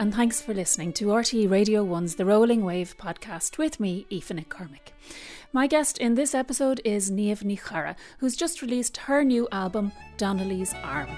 and 0.00 0.14
thanks 0.14 0.40
for 0.40 0.54
listening 0.54 0.94
to 0.94 1.08
RTE 1.08 1.50
Radio 1.50 1.84
1's 1.84 2.14
The 2.14 2.24
Rolling 2.24 2.64
Wave 2.64 2.96
podcast 2.96 3.58
with 3.58 3.78
me, 3.78 4.06
Aoife 4.10 4.30
McCormick. 4.30 4.94
My 5.52 5.66
guest 5.66 5.98
in 5.98 6.14
this 6.14 6.34
episode 6.34 6.80
is 6.86 7.10
Niamh 7.10 7.42
Ní 7.42 7.60
Charra, 7.60 7.96
who's 8.18 8.34
just 8.34 8.62
released 8.62 8.96
her 8.96 9.22
new 9.22 9.46
album, 9.52 9.92
Donnelly's 10.16 10.72
Arm. 10.82 11.10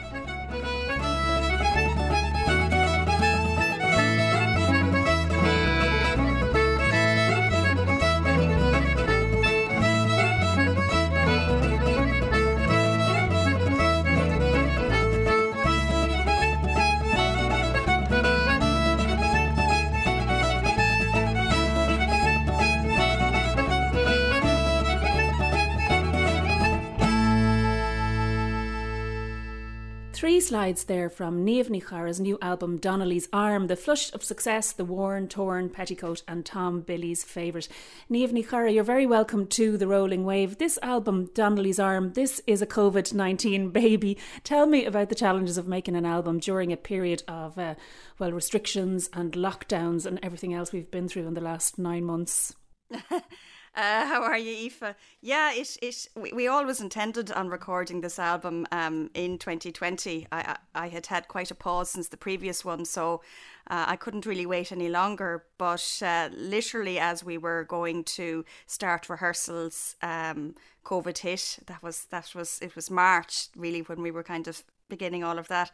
Three 30.22 30.38
slides 30.38 30.84
there 30.84 31.10
from 31.10 31.44
Niamh 31.44 31.68
Ní 31.68 31.82
Charra's 31.84 32.20
new 32.20 32.38
album 32.40 32.76
Donnelly's 32.76 33.28
Arm, 33.32 33.66
the 33.66 33.74
flush 33.74 34.12
of 34.12 34.22
success, 34.22 34.70
the 34.70 34.84
worn, 34.84 35.26
torn 35.26 35.68
petticoat, 35.68 36.22
and 36.28 36.46
Tom 36.46 36.82
Billy's 36.82 37.24
favourite. 37.24 37.66
Niamh 38.08 38.30
Ní 38.30 38.48
Charra, 38.48 38.72
you're 38.72 38.84
very 38.84 39.04
welcome 39.04 39.48
to 39.48 39.76
The 39.76 39.88
Rolling 39.88 40.24
Wave. 40.24 40.58
This 40.58 40.78
album, 40.80 41.28
Donnelly's 41.34 41.80
Arm, 41.80 42.12
this 42.12 42.40
is 42.46 42.62
a 42.62 42.68
COVID 42.68 43.12
19 43.12 43.70
baby. 43.70 44.16
Tell 44.44 44.66
me 44.66 44.84
about 44.84 45.08
the 45.08 45.16
challenges 45.16 45.58
of 45.58 45.66
making 45.66 45.96
an 45.96 46.06
album 46.06 46.38
during 46.38 46.72
a 46.72 46.76
period 46.76 47.24
of, 47.26 47.58
uh, 47.58 47.74
well, 48.20 48.30
restrictions 48.30 49.10
and 49.12 49.32
lockdowns 49.32 50.06
and 50.06 50.20
everything 50.22 50.54
else 50.54 50.70
we've 50.70 50.92
been 50.92 51.08
through 51.08 51.26
in 51.26 51.34
the 51.34 51.40
last 51.40 51.80
nine 51.80 52.04
months. 52.04 52.54
Uh, 53.74 54.06
how 54.06 54.22
are 54.22 54.38
you, 54.38 54.66
Aoife? 54.66 54.94
Yeah, 55.20 55.52
it, 55.52 55.76
it, 55.80 56.06
we, 56.14 56.32
we 56.32 56.46
always 56.46 56.80
intended 56.80 57.30
on 57.32 57.48
recording 57.48 58.00
this 58.00 58.18
album 58.18 58.66
um, 58.70 59.10
in 59.14 59.38
2020. 59.38 60.26
I, 60.30 60.40
I, 60.40 60.56
I 60.74 60.88
had 60.88 61.06
had 61.06 61.28
quite 61.28 61.50
a 61.50 61.54
pause 61.54 61.90
since 61.90 62.08
the 62.08 62.16
previous 62.16 62.64
one, 62.64 62.84
so 62.84 63.22
uh, 63.68 63.84
I 63.88 63.96
couldn't 63.96 64.26
really 64.26 64.46
wait 64.46 64.72
any 64.72 64.88
longer. 64.88 65.44
But 65.58 66.02
uh, 66.04 66.28
literally, 66.32 66.98
as 66.98 67.24
we 67.24 67.38
were 67.38 67.64
going 67.64 68.04
to 68.04 68.44
start 68.66 69.08
rehearsals, 69.08 69.96
um, 70.02 70.54
COVID 70.84 71.18
hit. 71.18 71.60
That 71.66 71.82
was 71.82 72.06
that 72.06 72.34
was 72.34 72.58
it 72.60 72.74
was 72.74 72.90
March 72.90 73.46
really 73.56 73.82
when 73.82 74.02
we 74.02 74.10
were 74.10 74.24
kind 74.24 74.48
of 74.48 74.64
beginning 74.88 75.22
all 75.22 75.38
of 75.38 75.48
that. 75.48 75.70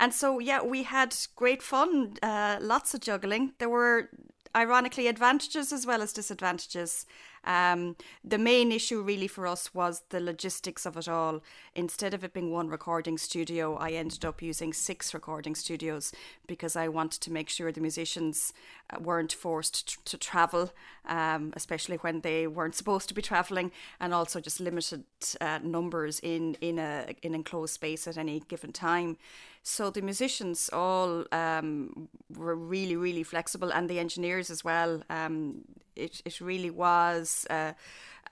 And 0.00 0.14
so, 0.14 0.38
yeah, 0.38 0.62
we 0.62 0.84
had 0.84 1.14
great 1.36 1.62
fun, 1.62 2.14
uh, 2.22 2.56
lots 2.60 2.94
of 2.94 3.00
juggling. 3.02 3.52
There 3.58 3.68
were 3.68 4.08
ironically 4.54 5.06
advantages 5.06 5.72
as 5.72 5.86
well 5.86 6.02
as 6.02 6.12
disadvantages. 6.12 7.06
Um, 7.44 7.96
the 8.22 8.36
main 8.36 8.70
issue 8.70 9.00
really 9.00 9.26
for 9.26 9.46
us 9.46 9.72
was 9.74 10.02
the 10.10 10.20
logistics 10.20 10.84
of 10.84 10.96
it 10.96 11.08
all. 11.08 11.40
Instead 11.74 12.12
of 12.12 12.22
it 12.22 12.34
being 12.34 12.50
one 12.50 12.68
recording 12.68 13.16
studio, 13.16 13.76
I 13.76 13.92
ended 13.92 14.24
up 14.24 14.42
using 14.42 14.72
six 14.72 15.14
recording 15.14 15.54
studios 15.54 16.12
because 16.46 16.76
I 16.76 16.88
wanted 16.88 17.22
to 17.22 17.32
make 17.32 17.48
sure 17.48 17.72
the 17.72 17.80
musicians 17.80 18.52
uh, 18.90 18.98
weren't 19.00 19.32
forced 19.32 19.88
t- 19.88 19.96
to 20.04 20.18
travel, 20.18 20.70
um, 21.06 21.52
especially 21.56 21.96
when 21.96 22.20
they 22.20 22.46
weren't 22.46 22.74
supposed 22.74 23.08
to 23.08 23.14
be 23.14 23.22
traveling, 23.22 23.72
and 24.00 24.12
also 24.12 24.40
just 24.40 24.60
limited 24.60 25.04
uh, 25.40 25.60
numbers 25.62 26.20
in 26.20 26.56
in 26.60 26.78
a 26.78 27.14
in 27.22 27.34
enclosed 27.34 27.72
space 27.74 28.06
at 28.06 28.18
any 28.18 28.40
given 28.48 28.72
time. 28.72 29.16
So 29.62 29.90
the 29.90 30.02
musicians 30.02 30.70
all 30.72 31.24
um, 31.32 32.08
were 32.34 32.56
really, 32.56 32.96
really 32.96 33.22
flexible, 33.22 33.70
and 33.72 33.88
the 33.88 33.98
engineers 33.98 34.50
as 34.50 34.64
well. 34.64 35.02
Um, 35.10 35.62
it 35.96 36.22
it 36.24 36.40
really 36.40 36.70
was. 36.70 37.46
Uh, 37.50 37.72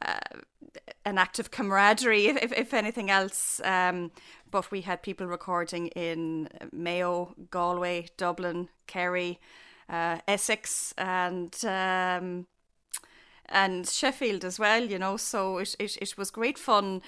uh, 0.00 0.19
an 1.05 1.19
act 1.19 1.38
of 1.38 1.50
camaraderie, 1.50 2.27
if, 2.28 2.53
if 2.53 2.75
anything 2.75 3.11
else. 3.11 3.61
Um, 3.65 4.12
but 4.50 4.71
we 4.71 4.83
had 4.83 5.03
people 5.03 5.27
recording 5.27 5.88
in 5.88 6.49
Mayo, 6.72 7.34
Galway, 7.50 8.09
Dublin, 8.17 8.69
Kerry, 8.87 9.41
uh, 9.88 10.19
Essex, 10.27 10.94
and 10.97 11.55
um, 11.65 12.47
and 13.47 13.88
Sheffield 13.88 14.44
as 14.44 14.59
well. 14.59 14.84
You 14.84 14.99
know, 14.99 15.17
so 15.17 15.59
it, 15.59 15.75
it 15.78 15.97
it 16.00 16.17
was 16.17 16.31
great 16.31 16.59
fun 16.59 17.03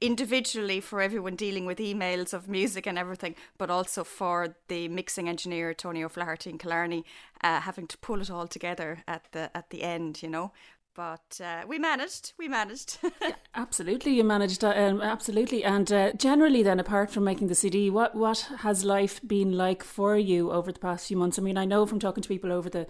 individually 0.00 0.80
for 0.80 1.00
everyone 1.00 1.36
dealing 1.36 1.66
with 1.66 1.78
emails 1.78 2.32
of 2.32 2.48
music 2.48 2.86
and 2.86 2.98
everything, 2.98 3.34
but 3.58 3.70
also 3.70 4.04
for 4.04 4.56
the 4.68 4.88
mixing 4.88 5.28
engineer 5.28 5.74
Tony 5.74 6.04
O'Flaherty 6.04 6.50
and 6.50 6.58
Killarney 6.58 7.04
uh, 7.42 7.60
having 7.60 7.86
to 7.86 7.98
pull 7.98 8.20
it 8.20 8.30
all 8.30 8.46
together 8.46 9.02
at 9.06 9.24
the 9.32 9.54
at 9.56 9.70
the 9.70 9.82
end, 9.82 10.22
you 10.22 10.28
know. 10.28 10.52
But 10.94 11.40
uh, 11.42 11.62
we 11.68 11.78
managed. 11.78 12.32
We 12.36 12.48
managed. 12.48 12.98
yeah, 13.22 13.34
absolutely, 13.54 14.12
you 14.12 14.24
managed. 14.24 14.64
Uh, 14.64 14.74
um, 14.76 15.00
absolutely, 15.00 15.62
and 15.64 15.90
uh, 15.92 16.12
generally, 16.14 16.62
then, 16.62 16.80
apart 16.80 17.10
from 17.10 17.24
making 17.24 17.46
the 17.46 17.54
CD, 17.54 17.90
what 17.90 18.14
what 18.14 18.50
has 18.58 18.84
life 18.84 19.20
been 19.26 19.52
like 19.56 19.84
for 19.84 20.18
you 20.18 20.50
over 20.50 20.72
the 20.72 20.80
past 20.80 21.06
few 21.06 21.16
months? 21.16 21.38
I 21.38 21.42
mean, 21.42 21.56
I 21.56 21.64
know 21.64 21.86
from 21.86 22.00
talking 22.00 22.22
to 22.22 22.28
people 22.28 22.52
over 22.52 22.68
the 22.68 22.86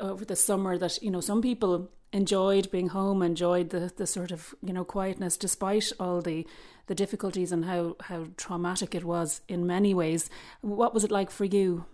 over 0.00 0.24
the 0.24 0.36
summer 0.36 0.78
that 0.78 1.00
you 1.02 1.10
know 1.10 1.20
some 1.20 1.42
people 1.42 1.90
enjoyed 2.14 2.70
being 2.70 2.88
home, 2.90 3.22
enjoyed 3.22 3.70
the, 3.70 3.92
the 3.94 4.06
sort 4.06 4.30
of 4.30 4.54
you 4.62 4.72
know 4.72 4.84
quietness, 4.84 5.36
despite 5.36 5.92
all 5.98 6.22
the 6.22 6.46
the 6.86 6.94
difficulties 6.94 7.52
and 7.52 7.64
how 7.64 7.96
how 8.00 8.26
traumatic 8.36 8.94
it 8.94 9.04
was 9.04 9.42
in 9.48 9.66
many 9.66 9.92
ways. 9.92 10.30
What 10.60 10.94
was 10.94 11.04
it 11.04 11.10
like 11.10 11.30
for 11.30 11.44
you? 11.44 11.84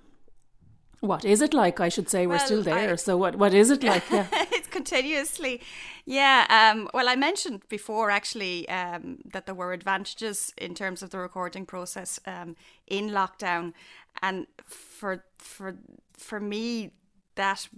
What 1.01 1.25
is 1.25 1.41
it 1.41 1.55
like? 1.55 1.81
I 1.81 1.89
should 1.89 2.11
say 2.11 2.27
we're 2.27 2.39
still 2.39 2.63
there. 2.63 2.93
I, 2.93 2.97
so 2.97 3.17
what 3.17 3.37
what 3.37 3.55
is 3.55 3.71
it 3.71 3.83
like? 3.83 4.05
Yeah. 4.11 4.27
it's 4.53 4.69
continuously, 4.69 5.63
yeah. 6.05 6.45
Um, 6.51 6.91
well, 6.93 7.09
I 7.09 7.17
mentioned 7.17 7.63
before 7.71 8.11
actually 8.11 8.69
um, 8.69 9.19
that 9.25 9.47
there 9.47 9.55
were 9.55 9.73
advantages 9.73 10.53
in 10.59 10.75
terms 10.75 11.03
of 11.03 11.09
the 11.09 11.19
recording 11.19 11.65
process 11.65 12.21
um, 12.27 12.57
in 12.87 13.09
lockdown, 13.09 13.73
and 14.21 14.47
for 14.67 15.25
for 15.39 15.79
for 16.13 16.39
me 16.39 16.91
that 17.35 17.69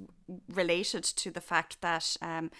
related 0.48 1.04
to 1.04 1.30
the 1.30 1.40
fact 1.40 1.80
that 1.80 2.16
um, 2.20 2.50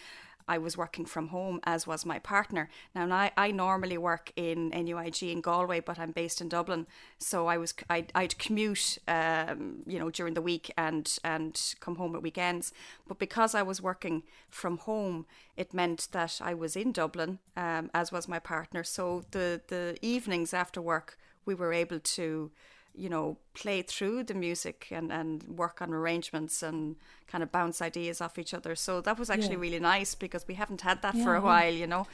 I 0.49 0.59
was 0.59 0.77
working 0.77 1.05
from 1.05 1.29
home, 1.29 1.61
as 1.65 1.87
was 1.87 2.05
my 2.05 2.19
partner. 2.19 2.69
Now, 2.95 3.11
I, 3.11 3.31
I 3.37 3.51
normally 3.51 3.99
work 3.99 4.33
in 4.37 4.71
NUIG 4.71 5.23
in 5.23 5.41
Galway, 5.41 5.81
but 5.81 5.99
I'm 5.99 6.13
based 6.13 6.41
in 6.41 6.49
Dublin, 6.49 6.87
so 7.19 7.47
I 7.47 7.59
was 7.59 7.75
I'd, 7.89 8.13
I'd 8.15 8.39
commute, 8.39 8.99
um, 9.09 9.83
you 9.87 9.99
know, 9.99 10.11
during 10.11 10.35
the 10.35 10.43
week 10.43 10.73
and 10.77 11.19
and 11.25 11.75
come 11.81 11.97
home 11.97 12.15
at 12.17 12.23
weekends. 12.23 12.73
But 13.07 13.19
because 13.19 13.55
I 13.55 13.63
was 13.63 13.81
working 13.81 14.23
from 14.51 14.79
home, 14.79 15.27
it 15.57 15.75
meant 15.75 16.09
that 16.13 16.41
I 16.43 16.55
was 16.55 16.77
in 16.77 16.93
Dublin, 16.93 17.39
um, 17.57 17.91
as 17.95 18.13
was 18.13 18.29
my 18.29 18.39
partner. 18.39 18.85
So 18.85 19.25
the 19.31 19.61
the 19.69 19.97
evenings 20.03 20.53
after 20.53 20.81
work, 20.81 21.19
we 21.45 21.55
were 21.55 21.73
able 21.73 22.01
to 22.01 22.51
you 22.95 23.09
know, 23.09 23.39
play 23.55 23.83
through 23.83 24.25
the 24.25 24.35
music 24.35 24.89
and, 24.91 25.13
and 25.13 25.43
work 25.45 25.81
on 25.81 25.93
arrangements 25.93 26.63
and 26.63 26.97
kind 27.27 27.43
of 27.43 27.51
bounce 27.51 27.81
ideas 27.81 28.21
off 28.21 28.39
each 28.39 28.53
other. 28.53 28.75
So 28.75 29.01
that 29.01 29.19
was 29.19 29.31
actually 29.31 29.55
yeah. 29.55 29.61
really 29.61 29.81
nice 29.81 30.15
because 30.15 30.47
we 30.47 30.55
haven't 30.55 30.83
had 30.83 31.03
that 31.03 31.15
yeah, 31.15 31.25
for 31.25 31.35
a 31.35 31.41
while, 31.41 31.73
you 31.73 31.87
know. 31.87 32.07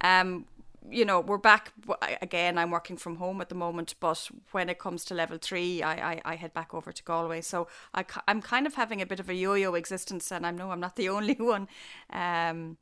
Um, 0.00 0.46
you 0.90 1.04
know, 1.04 1.20
we're 1.20 1.38
back 1.38 1.72
again. 2.20 2.58
I'm 2.58 2.70
working 2.70 2.96
from 2.96 3.16
home 3.16 3.40
at 3.40 3.48
the 3.48 3.54
moment, 3.54 3.94
but 4.00 4.28
when 4.52 4.68
it 4.68 4.78
comes 4.78 5.04
to 5.06 5.14
level 5.14 5.38
three, 5.40 5.82
I, 5.82 6.12
I, 6.12 6.20
I 6.24 6.34
head 6.34 6.52
back 6.52 6.74
over 6.74 6.92
to 6.92 7.02
Galway. 7.02 7.40
So 7.40 7.68
I, 7.94 8.04
I'm 8.28 8.42
kind 8.42 8.66
of 8.66 8.74
having 8.74 9.00
a 9.00 9.06
bit 9.06 9.20
of 9.20 9.28
a 9.30 9.34
yo 9.34 9.54
yo 9.54 9.74
existence, 9.74 10.30
and 10.30 10.46
I 10.46 10.50
know 10.50 10.70
I'm 10.70 10.80
not 10.80 10.96
the 10.96 11.08
only 11.16 11.34
one. 11.34 11.68
Um, 12.10 12.76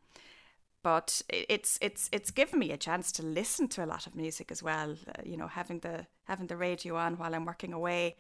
but 0.83 1.23
it's 1.29 1.79
it's 1.81 2.09
it's 2.13 2.31
given 2.31 2.59
me 2.59 2.73
a 2.73 2.77
chance 2.77 3.13
to 3.13 3.23
listen 3.23 3.69
to 3.69 3.85
a 3.85 3.87
lot 3.87 4.07
of 4.07 4.15
music 4.15 4.51
as 4.51 4.63
well. 4.63 4.97
Uh, 5.09 5.23
you 5.25 5.37
know, 5.37 5.47
having 5.47 5.81
the 5.81 6.07
having 6.25 6.47
the 6.47 6.57
radio 6.57 6.97
on 6.97 7.19
while 7.19 7.35
I'm 7.35 7.45
working 7.45 7.73
away. 7.73 8.17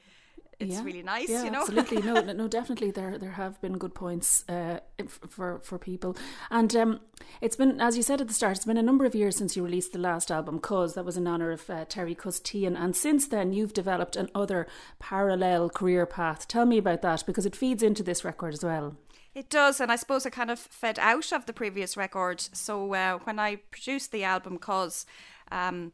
It's 0.60 0.74
yeah. 0.74 0.84
really 0.84 1.02
nice, 1.02 1.28
yeah, 1.28 1.44
you 1.44 1.50
know. 1.50 1.62
absolutely, 1.62 2.02
no, 2.02 2.20
no, 2.32 2.46
definitely. 2.46 2.92
There, 2.92 3.18
there 3.18 3.32
have 3.32 3.60
been 3.60 3.78
good 3.78 3.94
points 3.94 4.44
uh, 4.48 4.78
for 5.08 5.58
for 5.60 5.76
people, 5.76 6.16
and 6.50 6.76
um, 6.76 7.00
it's 7.40 7.56
been, 7.56 7.80
as 7.80 7.96
you 7.96 8.02
said 8.02 8.20
at 8.20 8.28
the 8.28 8.34
start, 8.34 8.58
it's 8.58 8.66
been 8.66 8.76
a 8.76 8.82
number 8.82 9.04
of 9.04 9.14
years 9.14 9.34
since 9.34 9.56
you 9.56 9.64
released 9.64 9.92
the 9.92 9.98
last 9.98 10.30
album, 10.30 10.60
"Cuz." 10.60 10.94
That 10.94 11.04
was 11.04 11.16
in 11.16 11.26
honor 11.26 11.50
of 11.50 11.68
uh, 11.68 11.84
Terry 11.86 12.14
Cuz-Teahan, 12.14 12.78
and 12.78 12.94
since 12.94 13.26
then 13.26 13.52
you've 13.52 13.72
developed 13.72 14.14
an 14.14 14.28
other 14.36 14.68
parallel 15.00 15.68
career 15.68 16.06
path. 16.06 16.46
Tell 16.46 16.66
me 16.66 16.78
about 16.78 17.02
that 17.02 17.24
because 17.26 17.46
it 17.46 17.56
feeds 17.56 17.82
into 17.82 18.04
this 18.04 18.24
record 18.24 18.54
as 18.54 18.62
well. 18.62 18.96
It 19.34 19.48
does, 19.48 19.80
and 19.80 19.90
I 19.90 19.96
suppose 19.96 20.26
it 20.26 20.32
kind 20.32 20.50
of 20.50 20.58
fed 20.58 20.98
out 20.98 21.32
of 21.32 21.46
the 21.46 21.54
previous 21.54 21.96
record. 21.96 22.40
So 22.52 22.94
uh, 22.94 23.18
when 23.20 23.38
I 23.38 23.56
produced 23.56 24.12
the 24.12 24.24
album, 24.24 24.58
Cuz 24.58 25.06
um, 25.50 25.92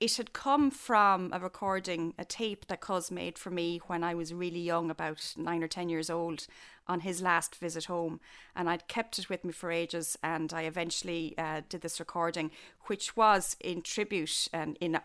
it 0.00 0.16
had 0.16 0.32
come 0.32 0.70
from 0.70 1.30
a 1.32 1.38
recording, 1.38 2.14
a 2.18 2.24
tape 2.24 2.66
that 2.68 2.80
Cuz 2.80 3.10
made 3.10 3.38
for 3.38 3.50
me 3.50 3.80
when 3.86 4.02
I 4.02 4.14
was 4.14 4.32
really 4.32 4.60
young, 4.60 4.90
about 4.90 5.34
nine 5.36 5.62
or 5.62 5.68
ten 5.68 5.90
years 5.90 6.08
old, 6.08 6.46
on 6.86 7.00
his 7.00 7.22
last 7.22 7.56
visit 7.56 7.86
home, 7.86 8.20
and 8.54 8.68
I'd 8.68 8.88
kept 8.88 9.18
it 9.18 9.28
with 9.28 9.44
me 9.44 9.52
for 9.52 9.70
ages. 9.70 10.18
And 10.22 10.52
I 10.52 10.62
eventually 10.62 11.34
uh, 11.38 11.62
did 11.68 11.82
this 11.82 12.00
recording, 12.00 12.50
which 12.86 13.16
was 13.16 13.56
in 13.60 13.82
tribute 13.82 14.48
and 14.52 14.76
in 14.80 15.00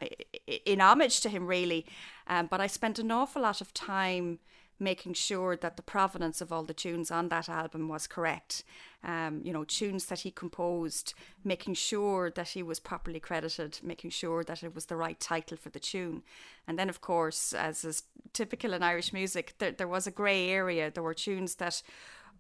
in 0.66 0.80
homage 0.80 1.20
to 1.22 1.30
him, 1.30 1.46
really. 1.46 1.86
Um, 2.28 2.48
but 2.48 2.62
I 2.62 2.68
spent 2.68 3.00
an 3.00 3.12
awful 3.12 3.42
lot 3.42 3.62
of 3.62 3.74
time 3.74 4.40
making 4.80 5.14
sure 5.14 5.56
that 5.58 5.76
the 5.76 5.84
provenance 5.84 6.42
of 6.42 6.52
all 6.52 6.64
the 6.64 6.74
tunes 6.74 7.12
on 7.12 7.30
that 7.30 7.50
album 7.50 7.90
was 7.90 8.08
correct. 8.08 8.64
Um, 9.04 9.42
you 9.44 9.54
know, 9.54 9.64
tunes 9.64 10.06
that 10.06 10.22
he 10.22 10.32
composed, 10.32 11.14
making 11.44 11.74
sure 11.76 12.30
that 12.32 12.50
he 12.50 12.64
was 12.64 12.80
properly 12.80 13.20
credited, 13.20 13.80
making 13.84 14.10
sure 14.12 14.44
that 14.44 14.64
it 14.64 14.74
was 14.74 14.86
the 14.86 14.96
right 14.96 15.20
title 15.20 15.58
for 15.58 15.70
the 15.70 15.80
tune. 15.80 16.24
And 16.68 16.80
then, 16.80 16.90
of 16.90 17.02
course, 17.02 17.54
as 17.54 17.84
is 17.84 18.04
typical 18.34 18.74
in 18.74 18.84
Irish 18.84 19.14
music, 19.14 19.54
there, 19.60 19.72
there 19.72 19.88
was 19.88 20.08
a 20.08 20.12
grey 20.12 20.50
area. 20.50 20.92
There 20.92 21.04
were 21.04 21.14
tunes 21.14 21.56
that 21.56 21.82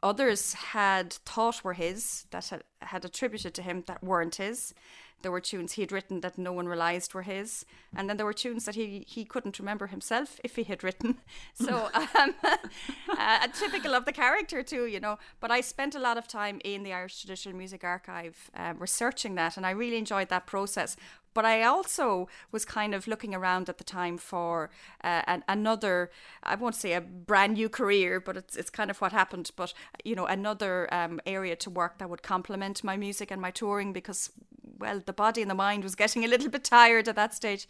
others 0.02 0.54
had 0.54 1.14
thought 1.14 1.64
were 1.64 1.74
his, 1.74 2.26
that 2.32 2.48
had, 2.48 2.64
had 2.82 3.06
attributed 3.06 3.54
to 3.54 3.62
him 3.62 3.84
that 3.88 4.04
weren't 4.04 4.36
his. 4.36 4.74
There 5.22 5.32
were 5.32 5.42
tunes 5.42 5.74
he 5.74 5.82
had 5.82 5.92
written 5.92 6.22
that 6.22 6.38
no 6.38 6.52
one 6.52 6.68
realised 6.68 7.14
were 7.14 7.24
his, 7.24 7.66
and 7.96 8.10
then 8.10 8.18
there 8.18 8.26
were 8.26 8.34
tunes 8.34 8.66
that 8.66 8.76
he, 8.76 9.06
he 9.08 9.26
couldn't 9.26 9.60
remember 9.60 9.88
himself 9.88 10.40
if 10.44 10.56
he 10.56 10.64
had 10.64 10.84
written. 10.84 11.18
So, 11.54 11.90
um, 11.94 12.36
uh, 13.18 13.48
typical 13.48 13.94
of 13.94 14.06
the 14.06 14.14
character 14.14 14.64
too, 14.64 14.86
you 14.86 15.00
know. 15.00 15.18
But 15.40 15.52
I 15.52 15.62
spent 15.62 15.94
a 15.96 16.00
lot 16.00 16.18
of 16.18 16.28
time 16.28 16.62
in 16.64 16.84
the 16.84 16.94
Irish 16.94 17.20
Traditional 17.20 17.56
Music 17.56 17.84
Archive 17.84 18.50
um, 18.56 18.78
researching 18.80 19.36
that, 19.36 19.58
and 19.58 19.66
I 19.66 19.72
really 19.72 19.98
enjoyed 19.98 20.30
that 20.30 20.46
process. 20.46 20.96
But 21.34 21.46
I 21.46 21.64
also 21.64 22.28
was 22.52 22.66
kind 22.66 22.96
of 22.96 23.08
looking 23.08 23.36
around 23.36 23.70
at 23.70 23.78
the 23.78 23.84
time 23.84 24.18
for 24.18 24.70
uh, 25.04 25.22
an, 25.28 25.44
another, 25.48 26.10
I 26.44 26.56
won't 26.56 26.76
say 26.76 26.94
a 26.94 27.02
brand 27.02 27.54
new 27.54 27.70
career, 27.70 28.20
but 28.20 28.36
it's, 28.36 28.56
it's 28.56 28.70
kind 28.70 28.90
of 28.90 29.00
what 29.00 29.12
happened. 29.12 29.52
But, 29.56 29.74
you 30.04 30.16
know, 30.16 30.26
another 30.26 30.92
um, 30.94 31.20
area 31.26 31.56
to 31.58 31.70
work 31.70 32.00
that 32.00 32.10
would 32.10 32.24
complement 32.24 32.84
my 32.84 32.98
music 32.98 33.32
and 33.32 33.42
my 33.42 33.52
touring 33.52 33.94
because, 33.94 34.32
well, 34.80 35.02
the 35.06 35.14
body 35.14 35.42
and 35.42 35.52
the 35.52 35.56
mind 35.56 35.84
was 35.84 35.96
getting 35.96 36.24
a 36.24 36.28
little 36.28 36.50
bit 36.50 36.64
tired 36.64 37.08
at 37.08 37.16
that 37.16 37.34
stage. 37.34 37.68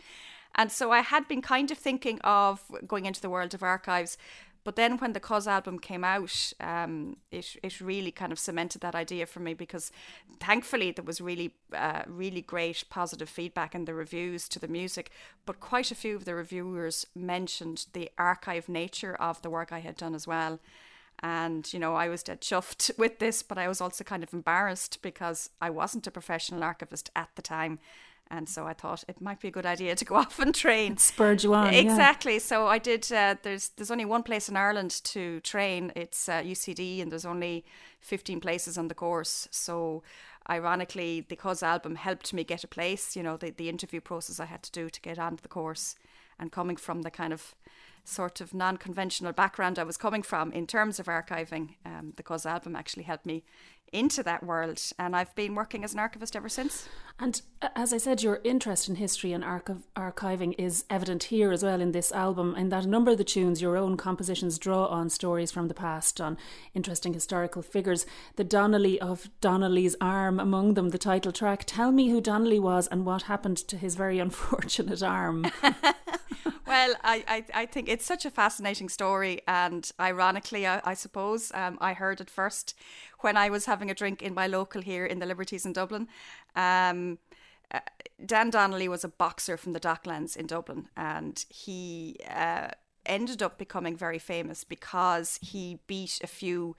And 0.56 0.72
so 0.72 0.92
I 0.92 1.02
had 1.02 1.28
been 1.28 1.42
kind 1.42 1.70
of 1.72 1.78
thinking 1.78 2.20
of 2.24 2.64
going 2.88 3.06
into 3.06 3.22
the 3.22 3.30
world 3.30 3.54
of 3.54 3.62
archives, 3.62 4.18
but 4.64 4.76
then 4.76 4.98
when 4.98 5.14
the 5.14 5.20
Cuz 5.20 5.48
album 5.48 5.80
came 5.80 6.04
out, 6.04 6.54
um, 6.60 7.18
it 7.32 7.56
it 7.64 7.80
really 7.80 8.12
kind 8.12 8.32
of 8.32 8.40
cemented 8.40 8.82
that 8.82 8.96
idea 8.96 9.26
for 9.26 9.40
me 9.40 9.54
because 9.54 9.92
thankfully 10.40 10.92
there 10.92 11.06
was 11.06 11.22
really 11.22 11.56
uh, 11.74 12.04
really 12.08 12.42
great 12.42 12.84
positive 12.90 13.30
feedback 13.30 13.74
in 13.74 13.86
the 13.86 13.94
reviews 13.94 14.50
to 14.50 14.60
the 14.60 14.68
music. 14.68 15.12
But 15.46 15.60
quite 15.60 15.92
a 15.92 15.96
few 15.96 16.16
of 16.16 16.26
the 16.26 16.36
reviewers 16.36 17.08
mentioned 17.16 17.86
the 17.94 18.12
archive 18.18 18.68
nature 18.68 19.16
of 19.16 19.42
the 19.42 19.50
work 19.50 19.72
I 19.72 19.80
had 19.80 19.96
done 19.96 20.14
as 20.14 20.28
well. 20.28 20.60
And, 21.22 21.72
you 21.74 21.80
know, 21.80 21.96
I 21.96 22.08
was 22.10 22.24
dead 22.24 22.42
chuffed 22.42 22.92
with 22.98 23.20
this, 23.20 23.44
but 23.44 23.58
I 23.58 23.68
was 23.68 23.82
also 23.82 24.04
kind 24.04 24.24
of 24.24 24.34
embarrassed 24.34 25.02
because 25.02 25.50
I 25.62 25.70
wasn't 25.70 26.08
a 26.08 26.12
professional 26.12 26.64
archivist 26.64 27.10
at 27.16 27.30
the 27.36 27.42
time 27.42 27.80
and 28.32 28.48
so 28.48 28.68
I 28.68 28.74
thought 28.74 29.04
it 29.08 29.22
might 29.22 29.40
be 29.40 29.48
a 29.48 29.52
good 29.52 29.66
idea 29.66 29.96
to 29.96 30.06
go 30.06 30.16
off 30.24 30.40
and 30.40 30.54
train. 30.54 30.94
It 30.94 31.00
spurred 31.00 31.44
you 31.44 31.54
on, 31.54 31.74
exactly. 31.74 32.34
Yeah. 32.34 32.40
So 32.40 32.68
I 32.68 32.78
did. 32.78 33.12
Uh, 33.12 33.36
there's 33.42 33.70
there's 33.70 33.92
only 33.92 34.06
one 34.06 34.24
place 34.24 34.50
in 34.50 34.56
Ireland 34.56 34.92
to 35.06 35.40
train. 35.42 35.92
It's 35.96 36.30
uh, 36.30 36.42
UCD, 36.42 37.02
and 37.02 37.12
there's 37.12 37.26
only 37.26 37.66
15 38.02 38.40
places 38.40 38.78
on 38.78 38.88
the 38.88 38.96
course. 38.96 39.48
So 39.52 40.04
ironically, 40.50 41.26
the 41.28 41.36
Cuz 41.36 41.64
album 41.64 41.96
helped 41.96 42.34
me 42.34 42.44
get 42.44 42.64
a 42.64 42.68
place. 42.68 43.16
You 43.16 43.24
know, 43.24 43.38
the 43.38 43.52
the 43.52 43.70
interview 43.70 44.02
process 44.02 44.40
I 44.40 44.46
had 44.46 44.64
to 44.64 44.72
do 44.72 44.90
to 44.90 45.02
get 45.02 45.18
onto 45.18 45.42
the 45.42 45.50
course, 45.50 45.96
and 46.38 46.52
coming 46.52 46.78
from 46.78 47.02
the 47.02 47.12
kind 47.12 47.34
of 47.34 47.56
sort 48.04 48.42
of 48.42 48.54
non-conventional 48.54 49.34
background 49.34 49.80
I 49.80 49.84
was 49.84 49.98
coming 49.98 50.24
from 50.24 50.52
in 50.52 50.68
terms 50.68 51.00
of 51.00 51.08
archiving, 51.08 51.76
um, 51.86 52.14
the 52.16 52.24
Cuz 52.24 52.46
album 52.46 52.76
actually 52.76 53.04
helped 53.04 53.26
me 53.26 53.44
into 53.92 54.24
that 54.24 54.44
world. 54.44 54.82
And 54.98 55.16
I've 55.16 55.34
been 55.36 55.56
working 55.56 55.84
as 55.84 55.94
an 55.94 56.00
archivist 56.00 56.36
ever 56.36 56.50
since. 56.50 56.88
And 57.20 57.42
uh, 57.62 57.70
as 57.76 57.92
I 57.92 57.98
said, 57.98 58.24
your 58.24 58.40
interest 58.44 58.88
in 58.88 58.96
history 58.96 59.34
and 59.34 59.44
archiv- 59.44 59.84
archiving 59.96 60.56
is 60.58 60.86
evident 60.90 61.24
here 61.24 61.52
as 61.52 61.64
well 61.64 61.82
in 61.82 61.92
this 61.92 62.12
album, 62.12 62.56
in 62.56 62.70
that 62.70 62.86
a 62.86 62.88
number 62.88 63.12
of 63.12 63.18
the 63.18 63.24
tunes, 63.24 63.62
your 63.62 63.76
own 63.76 63.98
compositions, 63.98 64.58
draw 64.58 64.86
on 64.86 65.10
stories 65.10 65.52
from 65.52 65.68
the 65.68 65.74
past, 65.74 66.22
on 66.22 66.38
interesting 66.74 67.14
historical 67.14 67.62
figures. 67.62 68.06
The 68.38 68.44
Donnelly 68.44 69.02
of 69.02 69.30
Donnelly's 69.42 69.96
Arm 70.00 70.40
among 70.40 70.76
them, 70.76 70.90
the 70.90 70.98
title 70.98 71.32
track. 71.32 71.64
Tell 71.66 71.92
me 71.92 72.10
who 72.10 72.22
Donnelly 72.22 72.60
was 72.60 72.88
and 72.88 73.06
what 73.06 73.24
happened 73.24 73.58
to 73.58 73.78
his 73.78 73.96
very 73.96 74.20
unfortunate 74.20 75.04
arm. 75.04 75.52
well, 76.68 76.94
I, 77.04 77.24
I, 77.28 77.46
I, 77.54 77.66
think 77.66 77.90
it's 77.90 78.06
such 78.06 78.26
a 78.26 78.32
fascinating 78.32 78.90
story, 78.90 79.42
and 79.48 79.90
ironically, 80.00 80.66
I, 80.68 80.82
I 80.84 80.94
suppose 80.94 81.52
um, 81.54 81.78
I 81.82 81.94
heard 81.94 82.22
it 82.22 82.30
first 82.30 82.76
when 83.20 83.38
I 83.38 83.50
was 83.50 83.66
having 83.66 83.90
a 83.90 83.96
drink 83.96 84.22
in 84.22 84.34
my 84.34 84.48
local 84.48 84.82
here 84.82 85.06
in 85.06 85.20
the 85.20 85.26
Liberties 85.26 85.66
in 85.66 85.74
Dublin. 85.74 86.08
Um, 86.56 87.20
uh, 87.72 87.80
Dan 88.26 88.50
Donnelly 88.50 88.88
was 88.88 89.04
a 89.04 89.10
boxer 89.10 89.58
from 89.58 89.74
the 89.74 89.80
Docklands 89.80 90.36
in 90.36 90.48
Dublin, 90.48 90.88
and 90.96 91.44
he 91.50 92.18
uh, 92.30 92.70
ended 93.06 93.42
up 93.42 93.58
becoming 93.58 93.96
very 93.96 94.20
famous 94.20 94.64
because 94.64 95.40
he 95.42 95.80
beat 95.88 96.20
a 96.24 96.28
few 96.28 96.76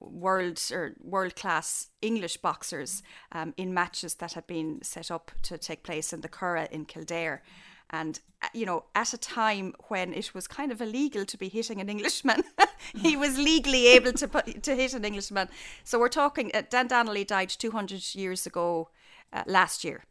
world 0.00 0.60
or 0.72 0.94
world 1.02 1.36
class 1.36 1.88
English 2.02 2.36
boxers 2.38 3.02
um, 3.32 3.54
in 3.56 3.72
matches 3.72 4.16
that 4.16 4.34
had 4.34 4.46
been 4.46 4.82
set 4.82 5.10
up 5.10 5.30
to 5.42 5.56
take 5.56 5.82
place 5.82 6.12
in 6.12 6.20
the 6.20 6.28
Curragh 6.28 6.70
in 6.70 6.84
Kildare. 6.84 7.42
And, 7.90 8.20
uh, 8.42 8.48
you 8.52 8.66
know, 8.66 8.84
at 8.94 9.12
a 9.12 9.18
time 9.18 9.74
when 9.88 10.12
it 10.12 10.34
was 10.34 10.48
kind 10.48 10.72
of 10.72 10.80
illegal 10.80 11.24
to 11.24 11.36
be 11.36 11.48
hitting 11.48 11.80
an 11.80 11.88
Englishman, 11.88 12.42
he 12.96 13.16
was 13.16 13.38
legally 13.38 13.86
able 13.88 14.12
to 14.12 14.28
put, 14.28 14.62
to 14.62 14.74
hit 14.74 14.94
an 14.94 15.04
Englishman. 15.04 15.48
So 15.84 15.98
we're 15.98 16.08
talking, 16.08 16.50
uh, 16.54 16.62
Dan 16.68 16.88
Donnelly 16.88 17.24
died 17.24 17.48
200 17.48 18.14
years 18.14 18.46
ago 18.46 18.88
uh, 19.32 19.44
last 19.46 19.84
year. 19.84 20.04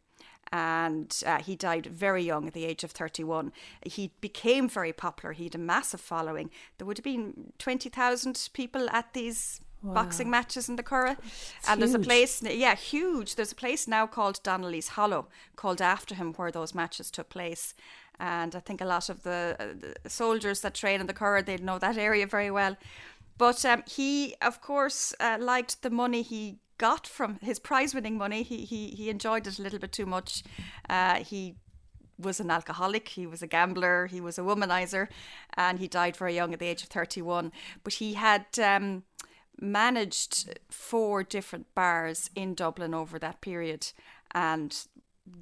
And 0.52 1.14
uh, 1.26 1.38
he 1.42 1.56
died 1.56 1.86
very 1.86 2.22
young 2.22 2.46
at 2.46 2.54
the 2.54 2.64
age 2.64 2.84
of 2.84 2.92
31. 2.92 3.52
He 3.84 4.12
became 4.20 4.68
very 4.68 4.92
popular. 4.92 5.32
He 5.32 5.44
had 5.44 5.56
a 5.56 5.58
massive 5.58 6.00
following. 6.00 6.50
There 6.78 6.86
would 6.86 6.98
have 6.98 7.04
been 7.04 7.52
20,000 7.58 8.50
people 8.52 8.88
at 8.90 9.12
these 9.12 9.60
Wow. 9.82 9.94
boxing 9.94 10.30
matches 10.30 10.68
in 10.68 10.76
the 10.76 10.82
Curragh. 10.82 11.18
and 11.68 11.78
huge. 11.78 11.78
there's 11.78 11.94
a 11.94 11.98
place, 11.98 12.42
yeah, 12.42 12.74
huge. 12.74 13.34
There's 13.36 13.52
a 13.52 13.56
place 13.56 13.86
now 13.86 14.06
called 14.06 14.42
Donnelly's 14.42 14.88
Hollow, 14.88 15.28
called 15.54 15.80
after 15.80 16.14
him, 16.14 16.32
where 16.34 16.50
those 16.50 16.74
matches 16.74 17.10
took 17.10 17.28
place. 17.28 17.74
And 18.18 18.56
I 18.56 18.60
think 18.60 18.80
a 18.80 18.86
lot 18.86 19.08
of 19.08 19.22
the, 19.22 19.56
uh, 19.60 19.66
the 20.02 20.10
soldiers 20.10 20.60
that 20.62 20.74
train 20.74 21.00
in 21.00 21.06
the 21.06 21.14
Curragh, 21.14 21.46
they 21.46 21.58
know 21.58 21.78
that 21.78 21.98
area 21.98 22.26
very 22.26 22.50
well. 22.50 22.76
But 23.38 23.64
um, 23.64 23.82
he, 23.86 24.34
of 24.40 24.60
course, 24.60 25.14
uh, 25.20 25.36
liked 25.38 25.82
the 25.82 25.90
money 25.90 26.22
he 26.22 26.58
got 26.78 27.06
from 27.06 27.38
his 27.42 27.58
prize 27.58 27.94
winning 27.94 28.16
money. 28.16 28.42
He, 28.42 28.64
he, 28.64 28.88
he 28.88 29.10
enjoyed 29.10 29.46
it 29.46 29.58
a 29.58 29.62
little 29.62 29.78
bit 29.78 29.92
too 29.92 30.06
much. 30.06 30.42
Uh, 30.88 31.16
he 31.16 31.56
was 32.18 32.40
an 32.40 32.50
alcoholic, 32.50 33.08
he 33.08 33.26
was 33.26 33.42
a 33.42 33.46
gambler, 33.46 34.06
he 34.06 34.22
was 34.22 34.38
a 34.38 34.42
womanizer, 34.42 35.08
and 35.54 35.78
he 35.78 35.86
died 35.86 36.16
very 36.16 36.34
young 36.34 36.54
at 36.54 36.60
the 36.60 36.66
age 36.66 36.82
of 36.82 36.88
31. 36.88 37.52
But 37.84 37.94
he 37.94 38.14
had. 38.14 38.46
Um, 38.58 39.04
managed 39.60 40.58
four 40.68 41.22
different 41.22 41.74
bars 41.74 42.30
in 42.34 42.54
Dublin 42.54 42.94
over 42.94 43.18
that 43.18 43.40
period. 43.40 43.92
And 44.32 44.76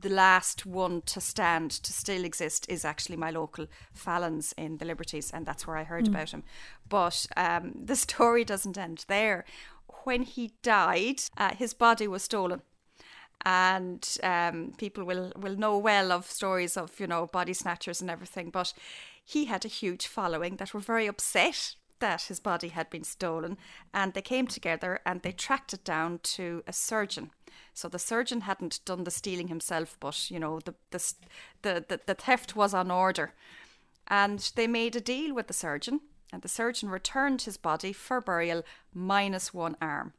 the 0.01 0.09
last 0.09 0.65
one 0.65 1.03
to 1.03 1.21
stand 1.21 1.71
to 1.71 1.93
still 1.93 2.25
exist 2.25 2.67
is 2.69 2.85
actually 2.85 3.17
my 3.17 3.31
local 3.31 3.67
Fallon's 3.93 4.55
in 4.57 4.79
the 4.79 4.85
Liberties, 4.85 5.31
and 5.31 5.45
that's 5.45 5.67
where 5.67 5.77
I 5.77 5.85
heard 5.85 6.05
mm. 6.05 6.09
about 6.09 6.31
him. 6.31 6.43
But 6.89 7.27
um, 7.37 7.73
the 7.85 7.97
story 7.97 8.45
doesn't 8.45 8.79
end 8.79 9.05
there. 9.09 9.45
When 10.05 10.23
he 10.23 10.53
died, 10.63 11.23
uh, 11.37 11.55
his 11.55 11.75
body 11.75 12.07
was 12.07 12.23
stolen. 12.23 12.63
And 13.47 14.17
um, 14.23 14.73
people 14.79 15.05
will, 15.05 15.31
will 15.37 15.57
know 15.57 15.77
well 15.77 16.13
of 16.13 16.31
stories 16.31 16.79
of, 16.79 16.99
you 16.99 17.07
know, 17.07 17.27
body 17.27 17.53
snatchers 17.53 18.01
and 18.01 18.11
everything. 18.11 18.49
But 18.49 18.73
he 19.23 19.47
had 19.47 19.67
a 19.67 19.69
huge 19.69 20.07
following 20.07 20.57
that 20.57 20.73
were 20.73 20.81
very 20.81 21.07
upset 21.07 21.75
that 22.01 22.23
his 22.23 22.41
body 22.41 22.69
had 22.69 22.91
been 22.91 23.05
stolen, 23.05 23.57
and 23.93 24.13
they 24.13 24.23
came 24.23 24.47
together 24.47 25.01
and 25.07 25.23
they 25.23 25.33
tracked 25.33 25.73
it 25.73 25.85
down 25.85 26.21
to 26.23 26.63
a 26.67 26.73
surgeon. 26.73 27.31
So 27.73 27.89
the 27.89 27.99
surgeon 27.99 28.43
hadn't 28.43 28.85
done 28.85 29.05
the 29.05 29.11
stealing 29.11 29.49
himself, 29.49 29.97
but 30.01 30.31
you 30.31 30.39
know 30.39 30.61
the 30.61 30.75
the 30.91 31.15
the, 31.63 31.85
the, 31.89 32.01
the 32.07 32.15
theft 32.15 32.57
was 32.57 32.75
on 32.75 32.91
order, 32.91 33.33
and 34.09 34.39
they 34.57 34.67
made 34.67 34.97
a 34.97 35.01
deal 35.01 35.35
with 35.35 35.47
the 35.47 35.55
surgeon, 35.55 36.01
and 36.33 36.43
the 36.43 36.49
surgeon 36.49 36.89
returned 36.89 37.43
his 37.43 37.57
body 37.57 37.93
for 37.93 38.21
burial 38.21 38.63
minus 38.93 39.55
one 39.55 39.77
arm. 39.81 40.13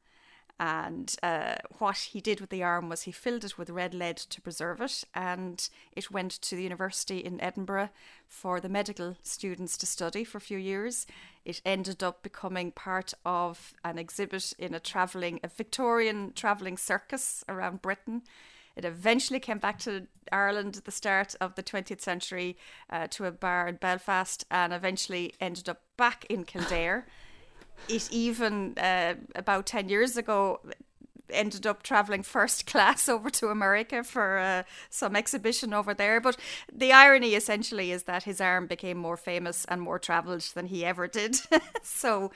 And 0.59 1.13
uh, 1.21 1.55
what 1.79 1.97
he 1.97 2.21
did 2.21 2.39
with 2.39 2.49
the 2.49 2.63
arm 2.63 2.87
was 2.87 3.01
he 3.01 3.11
filled 3.11 3.43
it 3.43 3.57
with 3.57 3.69
red 3.69 3.93
lead 3.93 4.15
to 4.17 4.41
preserve 4.41 4.79
it, 4.79 5.03
and 5.13 5.67
it 5.91 6.11
went 6.11 6.31
to 6.31 6.55
the 6.55 6.63
university 6.63 7.19
in 7.19 7.41
Edinburgh 7.41 7.89
for 8.29 8.61
the 8.61 8.69
medical 8.69 9.17
students 9.21 9.75
to 9.77 9.85
study 9.85 10.23
for 10.23 10.37
a 10.37 10.41
few 10.41 10.57
years. 10.57 11.07
It 11.43 11.61
ended 11.65 12.01
up 12.03 12.23
becoming 12.23 12.71
part 12.71 13.13
of 13.25 13.73
an 13.83 13.97
exhibit 13.97 14.53
in 14.57 14.73
a 14.73 14.79
traveling, 14.79 15.41
a 15.43 15.49
Victorian 15.49 16.31
traveling 16.33 16.77
circus 16.77 17.43
around 17.49 17.81
Britain. 17.81 18.21
It 18.77 18.85
eventually 18.85 19.39
came 19.39 19.59
back 19.59 19.79
to 19.79 20.07
Ireland 20.31 20.77
at 20.77 20.85
the 20.85 20.91
start 20.91 21.35
of 21.39 21.55
the 21.55 21.63
20th 21.63 22.01
century 22.01 22.57
uh, 22.89 23.07
to 23.07 23.25
a 23.25 23.31
bar 23.31 23.67
in 23.67 23.75
Belfast 23.75 24.45
and 24.49 24.73
eventually 24.73 25.33
ended 25.39 25.67
up 25.67 25.81
back 25.97 26.25
in 26.29 26.43
Kildare 26.45 27.05
it 27.89 28.09
even 28.11 28.77
uh, 28.77 29.15
about 29.35 29.65
10 29.65 29.89
years 29.89 30.17
ago 30.17 30.59
ended 31.29 31.65
up 31.65 31.83
traveling 31.83 32.23
first 32.23 32.65
class 32.71 33.09
over 33.09 33.29
to 33.29 33.47
America 33.47 34.03
for 34.03 34.37
uh, 34.37 34.63
some 34.89 35.15
exhibition 35.15 35.73
over 35.73 35.93
there. 35.93 36.19
But 36.21 36.37
the 36.71 36.91
irony 36.91 37.35
essentially 37.35 37.91
is 37.91 38.03
that 38.03 38.23
his 38.23 38.39
arm 38.39 38.67
became 38.67 38.97
more 38.97 39.17
famous 39.17 39.65
and 39.65 39.81
more 39.81 39.99
traveled 39.99 40.41
than 40.53 40.67
he 40.67 40.85
ever 40.85 41.07
did. 41.07 41.37
so, 41.83 42.31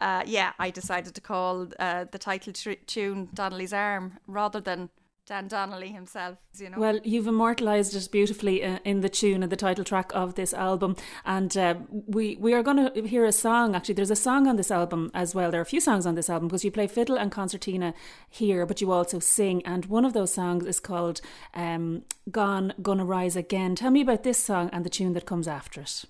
uh, 0.00 0.22
yeah, 0.26 0.52
I 0.58 0.70
decided 0.70 1.14
to 1.14 1.20
call 1.20 1.68
uh, 1.78 2.06
the 2.10 2.18
title 2.18 2.52
tr- 2.52 2.72
tune 2.86 3.28
Donnelly's 3.34 3.72
Arm 3.72 4.18
rather 4.26 4.60
than 4.60 4.90
Dan 5.24 5.46
Donnelly 5.46 5.88
himself, 5.88 6.38
you 6.58 6.68
know. 6.68 6.78
Well, 6.78 6.98
you've 7.04 7.28
immortalised 7.28 7.94
it 7.94 8.10
beautifully 8.10 8.64
uh, 8.64 8.80
in 8.84 9.02
the 9.02 9.08
tune 9.08 9.44
and 9.44 9.52
the 9.52 9.56
title 9.56 9.84
track 9.84 10.10
of 10.14 10.34
this 10.34 10.52
album, 10.52 10.96
and 11.24 11.56
uh, 11.56 11.74
we 11.90 12.36
we 12.36 12.52
are 12.54 12.62
going 12.62 12.92
to 12.92 13.06
hear 13.06 13.24
a 13.24 13.30
song. 13.30 13.76
Actually, 13.76 13.94
there's 13.94 14.10
a 14.10 14.16
song 14.16 14.48
on 14.48 14.56
this 14.56 14.72
album 14.72 15.12
as 15.14 15.32
well. 15.32 15.52
There 15.52 15.60
are 15.60 15.62
a 15.62 15.74
few 15.74 15.80
songs 15.80 16.06
on 16.06 16.16
this 16.16 16.28
album 16.28 16.48
because 16.48 16.64
you 16.64 16.72
play 16.72 16.88
fiddle 16.88 17.16
and 17.16 17.30
concertina 17.30 17.94
here, 18.28 18.66
but 18.66 18.80
you 18.80 18.90
also 18.90 19.20
sing. 19.20 19.64
And 19.64 19.86
one 19.86 20.04
of 20.04 20.12
those 20.12 20.34
songs 20.34 20.66
is 20.66 20.80
called 20.80 21.20
um, 21.54 22.02
"Gone 22.30 22.74
Gonna 22.82 23.04
Rise 23.04 23.36
Again." 23.36 23.76
Tell 23.76 23.92
me 23.92 24.00
about 24.00 24.24
this 24.24 24.42
song 24.42 24.70
and 24.72 24.84
the 24.84 24.90
tune 24.90 25.12
that 25.12 25.24
comes 25.24 25.46
after 25.46 25.82
it. 25.82 26.04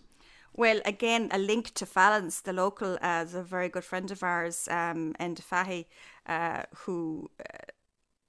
Well, 0.55 0.81
again, 0.87 1.29
a 1.33 1.39
link 1.39 1.75
to 1.75 1.87
Fallon's, 1.87 2.43
the 2.43 2.53
local, 2.53 2.99
as 3.03 3.35
uh, 3.35 3.39
a 3.39 3.43
very 3.43 3.69
good 3.69 3.85
friend 3.85 4.11
of 4.11 4.23
ours, 4.23 4.69
um, 4.71 5.15
Enda 5.21 5.43
Fahy, 5.43 5.87
uh, 6.27 6.63
who. 6.77 7.31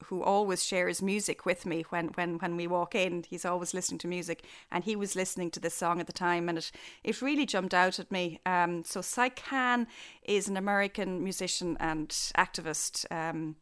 Who 0.03 0.21
always 0.21 0.63
shares 0.63 1.01
music 1.01 1.45
with 1.45 1.65
me 1.65 1.85
when, 1.89 2.07
when, 2.09 2.37
when 2.37 2.55
we 2.55 2.67
walk 2.67 2.95
in. 2.95 3.23
He's 3.27 3.45
always 3.45 3.73
listening 3.73 3.99
to 3.99 4.07
music, 4.07 4.43
and 4.71 4.83
he 4.83 4.95
was 4.95 5.15
listening 5.15 5.51
to 5.51 5.59
this 5.59 5.73
song 5.73 5.99
at 5.99 6.07
the 6.07 6.13
time, 6.13 6.49
and 6.49 6.57
it, 6.57 6.71
it 7.03 7.21
really 7.21 7.45
jumped 7.45 7.73
out 7.73 7.99
at 7.99 8.11
me. 8.11 8.39
Um, 8.45 8.83
so, 8.83 9.01
Si 9.01 9.29
Kahn 9.29 9.87
is 10.23 10.47
an 10.47 10.57
American 10.57 11.23
musician 11.23 11.77
and 11.79 12.09
activist. 12.09 13.05
Um, 13.11 13.55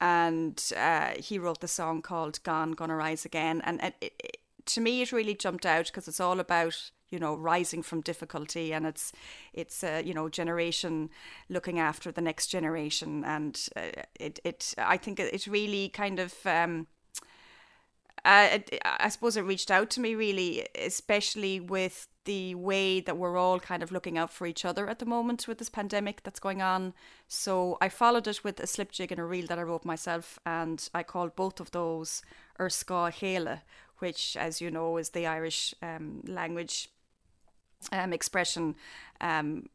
and 0.00 0.72
uh, 0.76 1.12
he 1.18 1.38
wrote 1.38 1.60
the 1.60 1.68
song 1.68 2.02
called 2.02 2.42
Gone, 2.44 2.72
Gonna 2.72 2.94
Rise 2.94 3.24
Again. 3.24 3.60
And 3.64 3.80
it, 3.82 3.94
it, 4.00 4.36
to 4.66 4.80
me, 4.80 5.02
it 5.02 5.12
really 5.12 5.34
jumped 5.34 5.66
out 5.66 5.86
because 5.86 6.06
it's 6.06 6.20
all 6.20 6.38
about 6.38 6.90
you 7.10 7.18
know 7.18 7.34
rising 7.34 7.82
from 7.82 8.00
difficulty 8.00 8.72
and 8.72 8.86
it's 8.86 9.12
it's 9.52 9.82
a 9.82 10.02
you 10.02 10.14
know 10.14 10.28
generation 10.28 11.10
looking 11.48 11.78
after 11.78 12.12
the 12.12 12.20
next 12.20 12.48
generation 12.48 13.24
and 13.24 13.68
uh, 13.76 14.02
it 14.18 14.38
it 14.44 14.74
I 14.78 14.96
think 14.96 15.18
it 15.20 15.46
really 15.46 15.88
kind 15.88 16.18
of 16.18 16.34
um, 16.44 16.86
uh, 18.24 18.48
it, 18.52 18.80
I 18.84 19.08
suppose 19.08 19.36
it 19.36 19.42
reached 19.42 19.70
out 19.70 19.90
to 19.90 20.00
me 20.00 20.14
really, 20.14 20.66
especially 20.74 21.60
with 21.60 22.08
the 22.24 22.54
way 22.54 23.00
that 23.00 23.16
we're 23.16 23.38
all 23.38 23.58
kind 23.58 23.82
of 23.82 23.90
looking 23.90 24.18
out 24.18 24.30
for 24.30 24.46
each 24.46 24.64
other 24.64 24.86
at 24.86 24.98
the 24.98 25.06
moment 25.06 25.48
with 25.48 25.58
this 25.58 25.70
pandemic 25.70 26.22
that's 26.22 26.40
going 26.40 26.60
on. 26.60 26.92
So 27.26 27.78
I 27.80 27.88
followed 27.88 28.26
it 28.26 28.44
with 28.44 28.60
a 28.60 28.66
slip 28.66 28.92
jig 28.92 29.12
and 29.12 29.20
a 29.20 29.24
reel 29.24 29.46
that 29.46 29.58
I 29.58 29.62
wrote 29.62 29.84
myself, 29.84 30.38
and 30.44 30.86
I 30.94 31.02
called 31.02 31.36
both 31.36 31.58
of 31.58 31.70
those 31.70 32.22
Ar 32.58 32.68
Scáth 32.68 33.08
a 33.08 33.12
Chéile, 33.12 33.60
which, 33.98 34.36
as 34.36 34.60
you 34.60 34.70
know, 34.70 34.98
is 34.98 35.10
the 35.10 35.26
Irish 35.26 35.74
um, 35.80 36.22
language 36.26 36.90
um, 37.92 38.12
expression 38.12 38.76
um, 39.20 39.68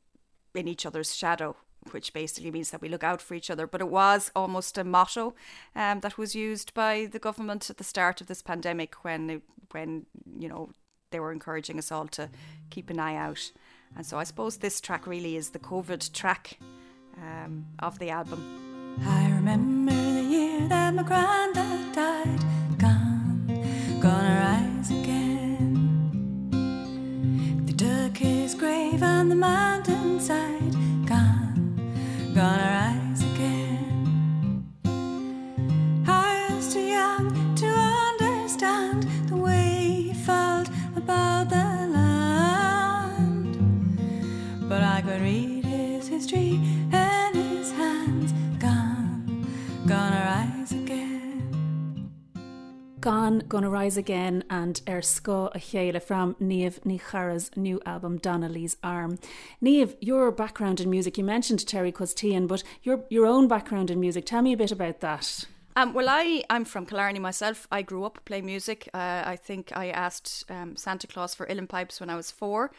in 0.53 0.67
each 0.67 0.85
other's 0.85 1.15
shadow, 1.15 1.55
which 1.91 2.13
basically 2.13 2.51
means 2.51 2.71
that 2.71 2.81
we 2.81 2.89
look 2.89 3.03
out 3.03 3.21
for 3.21 3.33
each 3.33 3.49
other. 3.49 3.67
But 3.67 3.81
it 3.81 3.89
was 3.89 4.31
almost 4.35 4.77
a 4.77 4.83
motto 4.83 5.35
um, 5.75 5.99
that 6.01 6.17
was 6.17 6.35
used 6.35 6.73
by 6.73 7.07
the 7.11 7.19
government 7.19 7.69
at 7.69 7.77
the 7.77 7.83
start 7.83 8.21
of 8.21 8.27
this 8.27 8.41
pandemic 8.41 9.03
when, 9.03 9.41
when 9.71 10.05
you 10.39 10.47
know, 10.47 10.69
they 11.11 11.19
were 11.19 11.31
encouraging 11.31 11.77
us 11.77 11.91
all 11.91 12.07
to 12.07 12.29
keep 12.69 12.89
an 12.89 12.99
eye 12.99 13.15
out. 13.15 13.51
And 13.95 14.05
so 14.05 14.17
I 14.17 14.23
suppose 14.23 14.57
this 14.57 14.81
track 14.81 15.05
really 15.05 15.35
is 15.35 15.51
the 15.51 15.59
COVID 15.59 16.11
track 16.13 16.57
um, 17.17 17.67
of 17.79 17.99
the 17.99 18.09
album. 18.09 18.41
I 19.05 19.29
remember 19.31 19.91
the 19.91 20.21
year 20.21 20.67
that 20.67 20.93
my 20.93 21.03
granddad 21.03 21.93
died, 21.93 22.42
on 29.03 29.29
the 29.29 29.35
mountainside. 29.35 30.73
Gone, 31.05 32.33
gonna 32.33 32.97
rise 32.97 33.02
Gone, 53.03 53.39
Gonna 53.49 53.69
Rise 53.69 53.97
Again 53.97 54.45
and 54.49 54.79
Er 54.87 55.01
Sco 55.01 55.47
a 55.47 55.59
Chéile 55.59 56.01
from 56.01 56.35
Niamh 56.35 56.79
Ní 56.85 57.57
new 57.57 57.81
album 57.85 58.17
Donnelly's 58.17 58.77
Arm. 58.81 59.19
Niamh, 59.61 59.93
your 59.99 60.31
background 60.31 60.79
in 60.79 60.89
music, 60.89 61.17
you 61.17 61.25
mentioned 61.25 61.67
Terry 61.67 61.91
Cuz 61.91 62.13
Teahan, 62.13 62.47
but 62.47 62.63
your, 62.81 63.03
your 63.09 63.25
own 63.25 63.49
background 63.49 63.91
in 63.91 63.99
music, 63.99 64.25
tell 64.25 64.41
me 64.41 64.53
a 64.53 64.57
bit 64.57 64.71
about 64.71 65.01
that. 65.01 65.43
Um, 65.75 65.93
well, 65.93 66.07
I, 66.07 66.45
I'm 66.49 66.63
from 66.63 66.85
Killarney 66.85 67.19
myself. 67.19 67.67
I 67.69 67.81
grew 67.81 68.05
up 68.05 68.23
playing 68.23 68.45
music. 68.45 68.87
Uh, 68.93 69.23
I 69.25 69.35
think 69.35 69.75
I 69.75 69.89
asked 69.89 70.45
um, 70.49 70.77
Santa 70.77 71.05
Claus 71.05 71.35
for 71.35 71.45
uilleann 71.47 71.67
pipes 71.67 71.99
when 71.99 72.09
I 72.09 72.15
was 72.15 72.31
four, 72.31 72.71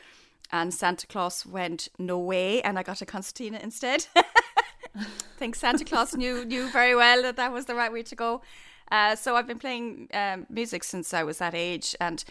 and 0.51 0.73
Santa 0.73 1.07
Claus 1.07 1.45
went 1.45 1.89
no 1.99 2.19
way, 2.19 2.63
and 2.63 2.79
I 2.79 2.83
got 2.83 3.03
a 3.03 3.05
concertina 3.05 3.61
instead. 3.63 4.07
I 4.17 5.05
think 5.37 5.55
Santa 5.55 5.85
Claus 5.85 6.17
knew 6.17 6.47
knew 6.47 6.71
very 6.71 6.95
well 6.95 7.21
that 7.21 7.37
that 7.37 7.53
was 7.53 7.67
the 7.67 7.75
right 7.75 7.93
way 7.93 8.05
to 8.05 8.17
go. 8.17 8.41
Uh, 8.91 9.17
so 9.17 9.37
I've 9.37 9.47
been 9.47 9.59
playing 9.59 10.09
um, 10.13 10.47
music 10.49 10.85
since 10.85 11.15
I 11.15 11.23
was 11.23 11.39
that 11.39 11.55
age, 11.55 11.97
and 12.01 12.23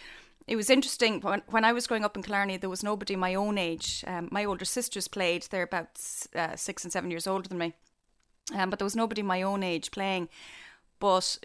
it 0.47 0.55
was 0.55 0.69
interesting 0.69 1.21
when, 1.21 1.41
when 1.47 1.65
I 1.65 1.73
was 1.73 1.87
growing 1.87 2.05
up 2.05 2.15
in 2.15 2.23
Killarney. 2.23 2.57
There 2.57 2.69
was 2.69 2.83
nobody 2.83 3.15
my 3.15 3.35
own 3.35 3.57
age. 3.57 4.03
Um, 4.07 4.29
my 4.31 4.45
older 4.45 4.65
sisters 4.65 5.07
played; 5.07 5.47
they're 5.49 5.63
about 5.63 5.99
uh, 6.35 6.55
six 6.55 6.83
and 6.83 6.93
seven 6.93 7.11
years 7.11 7.27
older 7.27 7.47
than 7.47 7.57
me, 7.57 7.73
um, 8.53 8.69
but 8.69 8.79
there 8.79 8.85
was 8.85 8.95
nobody 8.95 9.21
my 9.21 9.41
own 9.41 9.63
age 9.63 9.91
playing. 9.91 10.29
But 11.03 11.37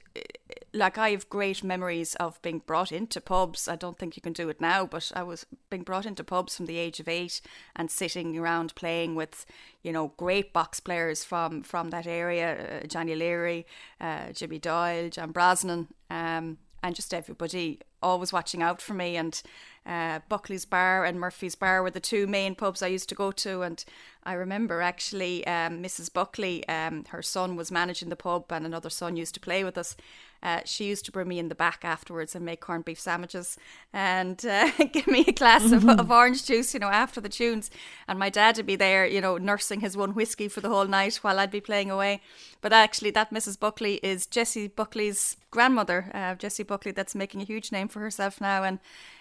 like 0.72 0.98
I 0.98 1.10
have 1.10 1.28
great 1.28 1.64
memories 1.64 2.14
of 2.14 2.40
being 2.42 2.60
brought 2.64 2.92
into 2.92 3.20
pubs. 3.20 3.66
I 3.66 3.74
don't 3.74 3.98
think 3.98 4.14
you 4.14 4.22
can 4.22 4.32
do 4.32 4.48
it 4.48 4.60
now, 4.60 4.86
but 4.86 5.10
I 5.16 5.24
was 5.24 5.46
being 5.68 5.82
brought 5.82 6.06
into 6.06 6.22
pubs 6.22 6.56
from 6.56 6.66
the 6.66 6.78
age 6.78 7.00
of 7.00 7.08
eight 7.08 7.40
and 7.74 7.90
sitting 7.90 8.38
around 8.38 8.76
playing 8.76 9.16
with, 9.16 9.46
you 9.82 9.90
know, 9.90 10.12
great 10.16 10.52
box 10.52 10.78
players 10.78 11.24
from 11.24 11.64
from 11.64 11.90
that 11.90 12.06
area, 12.06 12.82
uh, 12.82 12.86
Johnny 12.86 13.16
Leary, 13.16 13.66
uh, 14.00 14.30
Jimmy 14.30 14.60
Doyle, 14.60 15.08
John 15.08 15.32
Brosnan, 15.32 15.88
um, 16.08 16.58
and 16.84 16.94
just 16.94 17.12
everybody 17.12 17.80
always 18.00 18.32
watching 18.32 18.62
out 18.62 18.80
for 18.80 18.94
me 18.94 19.16
and 19.16 19.42
uh, 19.88 20.20
Buckley's 20.28 20.66
Bar 20.66 21.04
and 21.04 21.18
Murphy's 21.18 21.54
Bar 21.54 21.82
were 21.82 21.90
the 21.90 21.98
two 21.98 22.26
main 22.26 22.54
pubs 22.54 22.82
I 22.82 22.88
used 22.88 23.08
to 23.08 23.14
go 23.14 23.32
to. 23.32 23.62
And 23.62 23.82
I 24.24 24.34
remember 24.34 24.82
actually 24.82 25.46
um, 25.46 25.82
Mrs. 25.82 26.12
Buckley, 26.12 26.68
um, 26.68 27.06
her 27.08 27.22
son 27.22 27.56
was 27.56 27.72
managing 27.72 28.10
the 28.10 28.16
pub, 28.16 28.44
and 28.50 28.66
another 28.66 28.90
son 28.90 29.16
used 29.16 29.34
to 29.34 29.40
play 29.40 29.64
with 29.64 29.78
us. 29.78 29.96
Uh, 30.42 30.60
she 30.64 30.84
used 30.84 31.04
to 31.04 31.12
bring 31.12 31.28
me 31.28 31.38
in 31.38 31.48
the 31.48 31.54
back 31.54 31.84
afterwards 31.84 32.34
and 32.34 32.44
make 32.44 32.60
corned 32.60 32.84
beef 32.84 33.00
sandwiches 33.00 33.56
and 33.92 34.44
uh, 34.46 34.70
give 34.92 35.06
me 35.06 35.24
a 35.26 35.32
glass 35.32 35.64
mm-hmm. 35.64 35.88
of, 35.88 36.00
of, 36.00 36.10
orange 36.10 36.44
juice, 36.44 36.74
you 36.74 36.80
know, 36.80 36.88
after 36.88 37.20
the 37.20 37.28
tunes. 37.28 37.70
And 38.06 38.18
my 38.18 38.30
dad 38.30 38.56
would 38.56 38.66
be 38.66 38.76
there, 38.76 39.06
you 39.06 39.20
know, 39.20 39.36
nursing 39.36 39.80
his 39.80 39.96
one 39.96 40.14
whiskey 40.14 40.48
for 40.48 40.60
the 40.60 40.68
whole 40.68 40.86
night 40.86 41.16
while 41.16 41.38
I'd 41.38 41.50
be 41.50 41.60
playing 41.60 41.90
away. 41.90 42.20
But 42.60 42.72
actually, 42.72 43.10
that 43.12 43.32
Mrs. 43.32 43.58
Buckley 43.58 43.94
is 44.02 44.26
Jessie 44.26 44.68
Buckley's 44.68 45.36
grandmother, 45.50 46.10
uh, 46.14 46.34
Jessie 46.36 46.62
Buckley, 46.62 46.92
that's 46.92 47.14
making 47.14 47.40
a 47.40 47.44
huge 47.44 47.72
name 47.72 47.88
for 47.88 48.00
herself 48.00 48.40
now 48.40 48.62
and 48.62 48.78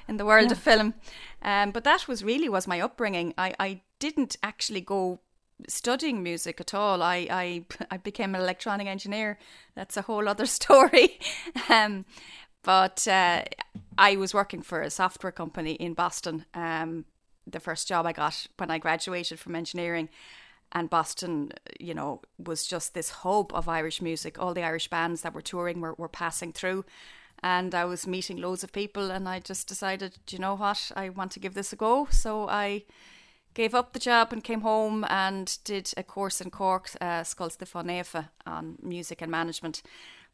in 0.08 0.18
the 0.18 0.26
world 0.26 0.48
yeah. 0.48 0.52
of 0.54 0.60
film. 0.60 0.94
Um, 1.42 1.72
but 1.72 1.84
that 1.84 2.08
was 2.08 2.24
really 2.24 2.50
was 2.50 2.68
my 2.68 2.80
upbringing. 2.80 3.34
I, 3.38 3.54
I 3.60 3.82
didn't 4.00 4.38
actually 4.44 4.82
go 4.82 5.20
studying 5.68 6.24
music 6.24 6.60
at 6.62 6.74
all. 6.74 7.02
I, 7.02 7.28
I, 7.30 7.66
I 7.92 7.98
became 7.98 8.36
an 8.36 8.42
electronic 8.42 8.88
engineer. 8.88 9.38
That's 9.76 9.98
a 9.98 10.04
whole 10.04 10.28
other 10.28 10.46
story. 10.60 11.20
um, 11.70 12.06
but 12.64 13.08
uh, 13.08 13.44
I 13.98 14.16
was 14.18 14.34
working 14.34 14.62
for 14.62 14.82
a 14.82 14.90
software 14.90 15.32
company 15.32 15.74
in 15.74 15.94
Boston. 15.94 16.46
Um, 16.54 17.06
the 17.46 17.60
first 17.60 17.88
job 17.88 18.06
I 18.06 18.12
got 18.12 18.48
when 18.58 18.70
I 18.70 18.78
graduated 18.78 19.40
from 19.40 19.56
engineering. 19.56 20.10
And 20.74 20.90
Boston, 20.90 21.54
you 21.80 21.94
know, 21.94 22.22
was 22.38 22.68
just 22.68 22.94
this 22.94 23.10
hub 23.10 23.54
of 23.54 23.70
Irish 23.70 24.02
music. 24.02 24.38
All 24.38 24.54
the 24.54 24.64
Irish 24.64 24.90
bands 24.90 25.22
that 25.22 25.34
were 25.34 25.42
touring 25.42 25.80
were, 25.80 25.94
were 25.94 26.10
passing 26.10 26.52
through. 26.52 26.84
And 27.42 27.74
I 27.74 27.86
was 27.86 28.06
meeting 28.06 28.38
loads 28.38 28.64
of 28.64 28.74
people, 28.74 29.12
and 29.12 29.30
I 29.30 29.40
just 29.40 29.68
decided, 29.68 30.18
you 30.30 30.40
know 30.40 30.56
what, 30.56 30.92
I 30.96 31.10
want 31.10 31.32
to 31.34 31.40
give 31.40 31.54
this 31.54 31.72
a 31.72 31.76
go. 31.76 32.08
So 32.10 32.50
I 32.50 32.84
gave 33.58 33.74
up 33.74 33.94
the 33.94 34.00
job 34.00 34.32
and 34.32 34.44
came 34.44 34.62
home 34.62 35.04
and 35.10 35.58
did 35.64 35.92
a 35.98 36.04
course 36.04 36.40
in 36.40 36.52
Cork, 36.52 36.92
uh, 37.02 37.24
Nefa 37.24 38.30
on 38.46 38.78
music 38.84 39.20
and 39.20 39.32
management. 39.32 39.82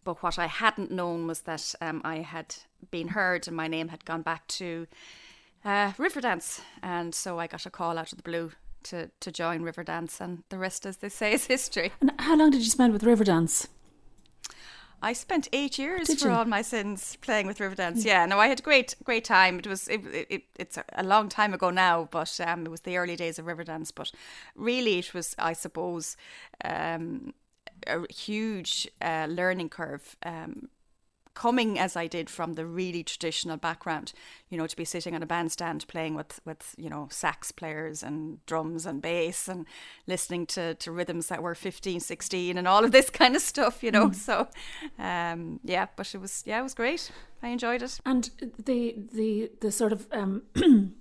But 0.03 0.21
what 0.21 0.37
I 0.37 0.47
hadn't 0.47 0.91
known 0.91 1.25
was 1.25 1.41
that 1.41 1.73
um, 1.79 2.01
I 2.03 2.17
had 2.17 2.53
been 2.91 3.07
heard 3.07 3.47
and 3.47 3.55
my 3.55 3.69
name 3.69 3.87
had 3.87 4.03
gone 4.03 4.23
back 4.23 4.45
to 4.59 4.87
uh, 5.63 5.93
Riverdance. 5.93 6.59
And 6.81 7.15
so 7.15 7.39
I 7.39 7.47
got 7.47 7.65
a 7.65 7.69
call 7.69 7.97
out 7.97 8.11
of 8.11 8.17
the 8.17 8.23
blue 8.23 8.51
to, 8.83 9.09
to 9.21 9.31
join 9.31 9.61
Riverdance, 9.61 10.19
and 10.19 10.43
the 10.49 10.57
rest, 10.57 10.85
as 10.85 10.97
they 10.97 11.07
say, 11.07 11.31
is 11.31 11.45
history. 11.45 11.93
And 12.01 12.11
how 12.19 12.35
long 12.35 12.51
did 12.51 12.61
you 12.61 12.69
spend 12.69 12.91
with 12.91 13.03
Riverdance? 13.03 13.67
I 15.03 15.11
spent 15.11 15.49
eight 15.51 15.77
years 15.77 16.07
Did 16.07 16.19
for 16.21 16.29
you? 16.29 16.33
all 16.33 16.45
my 16.45 16.61
sins 16.61 17.17
playing 17.19 17.45
with 17.45 17.59
Riverdance. 17.59 18.05
Yeah, 18.05 18.25
no, 18.25 18.39
I 18.39 18.47
had 18.47 18.59
a 18.61 18.63
great, 18.63 18.95
great 19.03 19.25
time. 19.25 19.59
It 19.59 19.67
was, 19.67 19.89
it, 19.89 20.01
it, 20.29 20.43
it's 20.55 20.79
a 20.93 21.03
long 21.03 21.27
time 21.27 21.53
ago 21.53 21.69
now, 21.69 22.07
but 22.09 22.39
um, 22.39 22.65
it 22.65 22.69
was 22.69 22.81
the 22.81 22.95
early 22.95 23.17
days 23.17 23.37
of 23.37 23.45
Riverdance. 23.45 23.91
But 23.93 24.13
really, 24.55 24.99
it 24.99 25.13
was, 25.13 25.35
I 25.37 25.51
suppose, 25.51 26.15
um, 26.63 27.33
a 27.85 28.11
huge 28.11 28.87
uh, 29.01 29.27
learning 29.29 29.69
curve. 29.69 30.15
Um, 30.23 30.69
coming 31.33 31.79
as 31.79 31.95
I 31.95 32.07
did 32.07 32.29
from 32.29 32.53
the 32.53 32.65
really 32.65 33.03
traditional 33.03 33.57
background, 33.57 34.13
you 34.49 34.57
know, 34.57 34.67
to 34.67 34.75
be 34.75 34.85
sitting 34.85 35.15
on 35.15 35.23
a 35.23 35.25
bandstand 35.25 35.87
playing 35.87 36.15
with, 36.15 36.39
with 36.45 36.75
you 36.77 36.89
know, 36.89 37.07
sax 37.11 37.51
players 37.51 38.03
and 38.03 38.45
drums 38.45 38.85
and 38.85 39.01
bass 39.01 39.47
and 39.47 39.65
listening 40.07 40.45
to, 40.47 40.75
to 40.75 40.91
rhythms 40.91 41.27
that 41.27 41.41
were 41.41 41.55
15, 41.55 41.99
16 41.99 42.57
and 42.57 42.67
all 42.67 42.83
of 42.85 42.91
this 42.91 43.09
kind 43.09 43.35
of 43.35 43.41
stuff, 43.41 43.83
you 43.83 43.91
know. 43.91 44.11
So, 44.11 44.47
um, 44.99 45.59
yeah, 45.63 45.87
but 45.95 46.13
it 46.13 46.21
was, 46.21 46.43
yeah, 46.45 46.59
it 46.59 46.63
was 46.63 46.73
great. 46.73 47.11
I 47.41 47.49
enjoyed 47.49 47.81
it. 47.81 47.99
And 48.05 48.29
the 48.57 48.95
the 49.13 49.51
the 49.59 49.71
sort 49.71 49.91
of 49.91 50.07
um, 50.13 50.43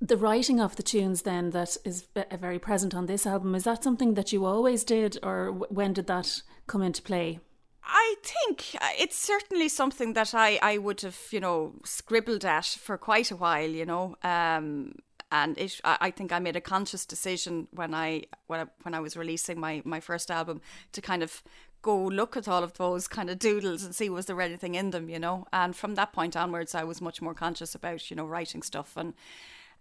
the 0.00 0.16
writing 0.16 0.60
of 0.60 0.76
the 0.76 0.82
tunes 0.82 1.22
then 1.22 1.50
that 1.50 1.76
is 1.84 2.06
very 2.38 2.58
present 2.58 2.94
on 2.94 3.06
this 3.06 3.26
album 3.26 3.54
is 3.54 3.64
that 3.64 3.82
something 3.82 4.14
that 4.14 4.32
you 4.32 4.44
always 4.44 4.84
did, 4.84 5.18
or 5.22 5.50
when 5.50 5.94
did 5.94 6.06
that 6.06 6.42
come 6.66 6.82
into 6.82 7.02
play? 7.02 7.40
I 7.82 8.14
think 8.22 8.76
uh, 8.80 8.90
it's 8.98 9.16
certainly 9.16 9.68
something 9.68 10.12
that 10.12 10.34
I, 10.34 10.58
I 10.62 10.78
would 10.78 11.00
have, 11.00 11.18
you 11.30 11.40
know, 11.40 11.74
scribbled 11.84 12.44
at 12.44 12.66
for 12.66 12.98
quite 12.98 13.30
a 13.30 13.36
while, 13.36 13.68
you 13.68 13.86
know. 13.86 14.16
Um, 14.22 14.96
and 15.32 15.56
it, 15.58 15.80
I 15.84 16.10
think 16.10 16.32
I 16.32 16.40
made 16.40 16.56
a 16.56 16.60
conscious 16.60 17.06
decision 17.06 17.68
when 17.70 17.94
I 17.94 18.24
when 18.48 18.60
I, 18.60 18.66
when 18.82 18.94
I 18.94 19.00
was 19.00 19.16
releasing 19.16 19.60
my, 19.60 19.80
my 19.84 20.00
first 20.00 20.30
album 20.30 20.60
to 20.92 21.00
kind 21.00 21.22
of 21.22 21.42
go 21.82 21.96
look 21.96 22.36
at 22.36 22.48
all 22.48 22.62
of 22.62 22.74
those 22.74 23.08
kind 23.08 23.30
of 23.30 23.38
doodles 23.38 23.84
and 23.84 23.94
see 23.94 24.10
was 24.10 24.26
there 24.26 24.40
anything 24.40 24.74
in 24.74 24.90
them, 24.90 25.08
you 25.08 25.18
know. 25.18 25.46
And 25.52 25.74
from 25.74 25.94
that 25.94 26.12
point 26.12 26.36
onwards, 26.36 26.74
I 26.74 26.84
was 26.84 27.00
much 27.00 27.22
more 27.22 27.34
conscious 27.34 27.74
about, 27.74 28.10
you 28.10 28.16
know, 28.16 28.26
writing 28.26 28.62
stuff 28.62 28.96
and 28.96 29.14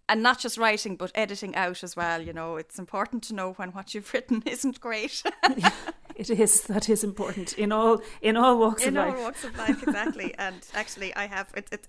and 0.07 0.23
not 0.23 0.39
just 0.39 0.57
writing 0.57 0.95
but 0.95 1.11
editing 1.15 1.55
out 1.55 1.83
as 1.83 1.95
well. 1.95 2.21
You 2.21 2.33
know, 2.33 2.55
it's 2.55 2.79
important 2.79 3.23
to 3.23 3.35
know 3.35 3.53
when 3.53 3.71
what 3.71 3.93
you've 3.93 4.13
written 4.13 4.43
isn't 4.45 4.79
great. 4.79 5.23
It 6.19 6.29
is 6.29 6.63
that 6.63 6.89
is 6.89 7.03
important 7.03 7.57
in 7.57 7.71
all 7.71 8.01
in 8.21 8.35
all 8.35 8.59
walks 8.59 8.83
in 8.83 8.97
of 8.97 9.05
life. 9.05 9.13
In 9.13 9.15
all 9.15 9.23
walks 9.23 9.43
of 9.45 9.57
life 9.57 9.81
exactly 9.83 10.35
and 10.45 10.61
actually 10.73 11.15
i 11.15 11.25
have 11.27 11.47
it, 11.55 11.67
it 11.71 11.87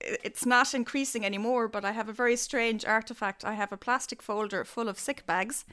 it's 0.00 0.44
not 0.44 0.74
increasing 0.74 1.24
anymore 1.24 1.68
but 1.68 1.84
i 1.84 1.92
have 1.92 2.08
a 2.08 2.12
very 2.12 2.36
strange 2.36 2.84
artifact 2.84 3.44
i 3.44 3.54
have 3.54 3.72
a 3.72 3.76
plastic 3.76 4.20
folder 4.20 4.64
full 4.64 4.88
of 4.88 4.98
sick 4.98 5.24
bags 5.26 5.64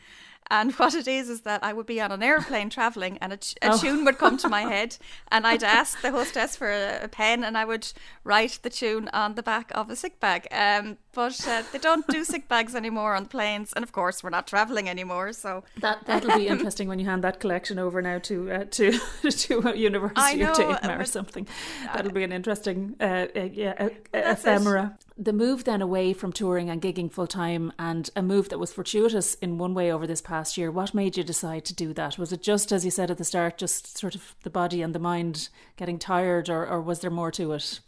and 0.51 0.71
what 0.73 0.93
it 0.95 1.07
is 1.07 1.29
is 1.29 1.41
that 1.41 1.63
i 1.63 1.71
would 1.73 1.85
be 1.85 2.01
on 2.01 2.11
an 2.11 2.23
airplane 2.23 2.69
traveling 2.69 3.17
and 3.19 3.33
a, 3.33 3.37
t- 3.37 3.55
a 3.61 3.71
Oh. 3.71 3.77
tune 3.77 4.05
would 4.05 4.17
come 4.17 4.37
to 4.37 4.49
my 4.49 4.61
head 4.73 4.97
and 5.31 5.45
i'd 5.47 5.63
ask 5.63 6.01
the 6.01 6.11
hostess 6.11 6.55
for 6.55 6.69
a, 6.71 7.03
a 7.03 7.07
pen 7.07 7.43
and 7.43 7.57
i 7.57 7.65
would 7.65 7.91
write 8.23 8.59
the 8.63 8.69
tune 8.69 9.09
on 9.13 9.35
the 9.35 9.43
back 9.43 9.71
of 9.75 9.89
a 9.89 9.95
sick 9.95 10.19
bag 10.19 10.47
um, 10.51 10.97
but 11.13 11.47
uh, 11.47 11.63
they 11.71 11.79
don't 11.79 12.07
do 12.07 12.23
sick 12.23 12.47
bags 12.47 12.75
anymore 12.75 13.15
on 13.15 13.25
planes 13.25 13.73
and 13.73 13.83
of 13.83 13.91
course 13.91 14.23
we're 14.23 14.29
not 14.29 14.47
traveling 14.47 14.87
anymore 14.89 15.33
so 15.33 15.63
That 15.81 16.05
that'll 16.05 16.37
be 16.37 16.47
interesting 16.55 16.87
when 16.87 16.99
you 16.99 17.05
hand 17.05 17.23
that 17.23 17.39
collection 17.39 17.77
over 17.79 18.01
now 18.01 18.19
to 18.19 18.51
uh, 18.51 18.63
to 18.71 18.91
to 19.29 19.59
a 19.69 19.75
University 19.75 20.37
know, 20.37 20.51
of 20.51 20.57
Dayton 20.57 20.91
or 20.91 21.05
something. 21.05 21.47
That'll 21.93 22.11
be 22.11 22.23
an 22.23 22.31
interesting 22.31 22.95
uh, 22.99 23.27
uh, 23.35 23.49
yeah 23.53 23.73
uh, 23.79 23.89
That's 24.11 24.45
it. 24.45 24.91
The 25.21 25.33
move 25.33 25.65
then 25.65 25.81
away 25.81 26.13
from 26.13 26.31
touring 26.31 26.69
and 26.69 26.81
gigging 26.81 27.11
full 27.11 27.27
time, 27.27 27.73
and 27.77 28.09
a 28.15 28.21
move 28.21 28.47
that 28.47 28.57
was 28.57 28.71
fortuitous 28.71 29.33
in 29.33 29.57
one 29.57 29.73
way 29.73 29.91
over 29.91 30.07
this 30.07 30.21
past 30.21 30.57
year. 30.57 30.71
What 30.71 30.93
made 30.93 31.17
you 31.17 31.25
decide 31.25 31.65
to 31.65 31.75
do 31.75 31.93
that? 31.95 32.17
Was 32.17 32.31
it 32.31 32.41
just 32.41 32.71
as 32.71 32.85
you 32.85 32.91
said 32.91 33.11
at 33.11 33.17
the 33.17 33.25
start, 33.25 33.57
just 33.57 33.97
sort 33.97 34.15
of 34.15 34.33
the 34.43 34.49
body 34.49 34.81
and 34.81 34.95
the 34.95 34.99
mind 34.99 35.49
getting 35.75 35.99
tired, 35.99 36.47
or, 36.47 36.65
or 36.65 36.79
was 36.79 37.01
there 37.01 37.11
more 37.11 37.31
to 37.31 37.51
it? 37.51 37.81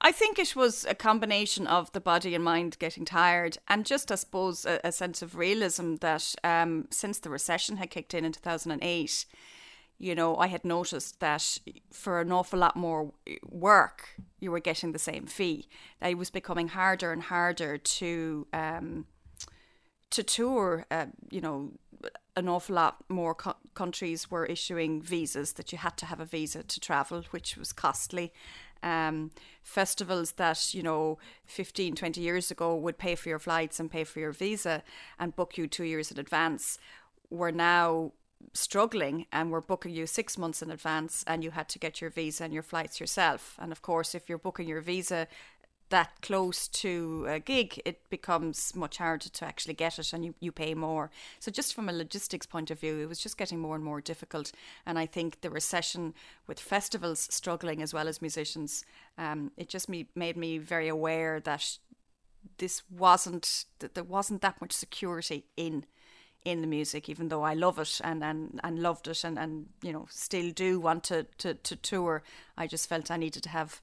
I 0.00 0.12
think 0.12 0.38
it 0.38 0.54
was 0.54 0.84
a 0.84 0.94
combination 0.94 1.66
of 1.66 1.90
the 1.92 2.00
body 2.00 2.34
and 2.34 2.44
mind 2.44 2.76
getting 2.78 3.06
tired, 3.06 3.56
and 3.68 3.86
just, 3.86 4.12
I 4.12 4.16
suppose, 4.16 4.66
a, 4.66 4.78
a 4.84 4.92
sense 4.92 5.22
of 5.22 5.34
realism 5.34 5.94
that 6.02 6.34
um, 6.44 6.88
since 6.90 7.18
the 7.18 7.30
recession 7.30 7.78
had 7.78 7.88
kicked 7.88 8.12
in 8.12 8.26
in 8.26 8.32
2008, 8.32 9.24
you 9.98 10.14
know, 10.14 10.36
I 10.36 10.48
had 10.48 10.64
noticed 10.64 11.20
that 11.20 11.58
for 11.90 12.20
an 12.20 12.30
awful 12.30 12.58
lot 12.58 12.76
more 12.76 13.12
work, 13.48 14.10
you 14.40 14.50
were 14.50 14.60
getting 14.60 14.92
the 14.92 14.98
same 14.98 15.26
fee. 15.26 15.68
That 16.00 16.10
it 16.10 16.18
was 16.18 16.30
becoming 16.30 16.68
harder 16.68 17.12
and 17.12 17.22
harder 17.22 17.78
to 17.78 18.46
um, 18.52 19.06
to 20.10 20.22
tour. 20.22 20.86
Uh, 20.90 21.06
you 21.30 21.40
know, 21.40 21.72
an 22.36 22.48
awful 22.48 22.76
lot 22.76 23.04
more 23.08 23.34
co- 23.34 23.56
countries 23.74 24.30
were 24.30 24.44
issuing 24.44 25.00
visas 25.00 25.54
that 25.54 25.72
you 25.72 25.78
had 25.78 25.96
to 25.96 26.06
have 26.06 26.20
a 26.20 26.26
visa 26.26 26.62
to 26.62 26.80
travel, 26.80 27.24
which 27.30 27.56
was 27.56 27.72
costly. 27.72 28.32
Um, 28.82 29.30
festivals 29.62 30.32
that, 30.32 30.74
you 30.74 30.82
know, 30.82 31.18
15, 31.46 31.94
20 31.94 32.20
years 32.20 32.50
ago 32.50 32.76
would 32.76 32.98
pay 32.98 33.14
for 33.14 33.30
your 33.30 33.38
flights 33.38 33.80
and 33.80 33.90
pay 33.90 34.04
for 34.04 34.20
your 34.20 34.32
visa 34.32 34.82
and 35.18 35.34
book 35.34 35.56
you 35.56 35.66
two 35.66 35.84
years 35.84 36.10
in 36.10 36.18
advance 36.18 36.78
were 37.30 37.50
now 37.50 38.12
struggling 38.52 39.26
and 39.32 39.50
were 39.50 39.60
booking 39.60 39.94
you 39.94 40.06
six 40.06 40.38
months 40.38 40.62
in 40.62 40.70
advance 40.70 41.24
and 41.26 41.44
you 41.44 41.50
had 41.50 41.68
to 41.70 41.78
get 41.78 42.00
your 42.00 42.10
visa 42.10 42.44
and 42.44 42.52
your 42.52 42.62
flights 42.62 43.00
yourself. 43.00 43.56
And 43.58 43.72
of 43.72 43.82
course, 43.82 44.14
if 44.14 44.28
you're 44.28 44.38
booking 44.38 44.68
your 44.68 44.80
visa 44.80 45.28
that 45.88 46.20
close 46.20 46.66
to 46.66 47.26
a 47.28 47.38
gig, 47.38 47.80
it 47.84 48.08
becomes 48.10 48.74
much 48.74 48.98
harder 48.98 49.28
to 49.28 49.44
actually 49.44 49.74
get 49.74 49.98
it 49.98 50.12
and 50.12 50.24
you, 50.24 50.34
you 50.40 50.50
pay 50.50 50.74
more. 50.74 51.10
So, 51.38 51.50
just 51.50 51.74
from 51.74 51.88
a 51.88 51.92
logistics 51.92 52.46
point 52.46 52.70
of 52.70 52.80
view, 52.80 52.98
it 52.98 53.08
was 53.08 53.20
just 53.20 53.38
getting 53.38 53.60
more 53.60 53.76
and 53.76 53.84
more 53.84 54.00
difficult. 54.00 54.50
And 54.84 54.98
I 54.98 55.06
think 55.06 55.40
the 55.40 55.50
recession 55.50 56.14
with 56.46 56.58
festivals 56.58 57.28
struggling 57.30 57.82
as 57.82 57.94
well 57.94 58.08
as 58.08 58.20
musicians, 58.20 58.84
um, 59.16 59.52
it 59.56 59.68
just 59.68 59.88
me, 59.88 60.08
made 60.14 60.36
me 60.36 60.58
very 60.58 60.88
aware 60.88 61.38
that 61.40 61.78
this 62.58 62.82
wasn't, 62.90 63.66
that 63.78 63.94
there 63.94 64.04
wasn't 64.04 64.42
that 64.42 64.60
much 64.60 64.72
security 64.72 65.44
in 65.56 65.84
in 66.46 66.60
the 66.60 66.66
music, 66.66 67.08
even 67.08 67.28
though 67.28 67.42
I 67.42 67.54
love 67.54 67.78
it 67.78 68.00
and, 68.04 68.22
and, 68.22 68.60
and 68.62 68.78
loved 68.78 69.08
it 69.08 69.24
and, 69.24 69.38
and 69.38 69.66
you 69.82 69.92
know 69.92 70.06
still 70.08 70.50
do 70.52 70.78
want 70.80 71.04
to, 71.04 71.26
to, 71.38 71.54
to 71.54 71.76
tour. 71.76 72.22
I 72.56 72.66
just 72.66 72.88
felt 72.88 73.10
I 73.10 73.16
needed 73.16 73.42
to 73.42 73.48
have 73.48 73.80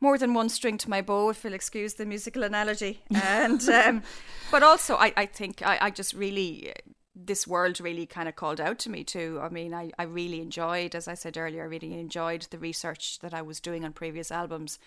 more 0.00 0.18
than 0.18 0.34
one 0.34 0.48
string 0.48 0.78
to 0.78 0.90
my 0.90 1.00
bow, 1.00 1.30
if 1.30 1.42
you'll 1.42 1.54
excuse 1.54 1.94
the 1.94 2.06
musical 2.06 2.42
analogy. 2.42 3.00
And 3.10 3.62
um, 3.68 4.02
but 4.50 4.62
also, 4.62 4.96
I, 4.96 5.12
I 5.16 5.26
think 5.26 5.62
I, 5.62 5.78
I 5.80 5.90
just 5.90 6.14
really 6.14 6.72
this 7.14 7.46
world 7.46 7.80
really 7.80 8.06
kind 8.06 8.28
of 8.28 8.36
called 8.36 8.60
out 8.60 8.78
to 8.80 8.90
me 8.90 9.04
too. 9.04 9.40
I 9.42 9.48
mean, 9.48 9.74
I, 9.74 9.90
I 9.98 10.04
really 10.04 10.40
enjoyed, 10.40 10.94
as 10.94 11.08
I 11.08 11.14
said 11.14 11.36
earlier, 11.36 11.62
I 11.62 11.66
really 11.66 11.98
enjoyed 11.98 12.42
the 12.50 12.58
research 12.58 13.18
that 13.20 13.34
I 13.34 13.42
was 13.42 13.60
doing 13.60 13.84
on 13.84 13.92
previous 13.92 14.30
albums. 14.30 14.78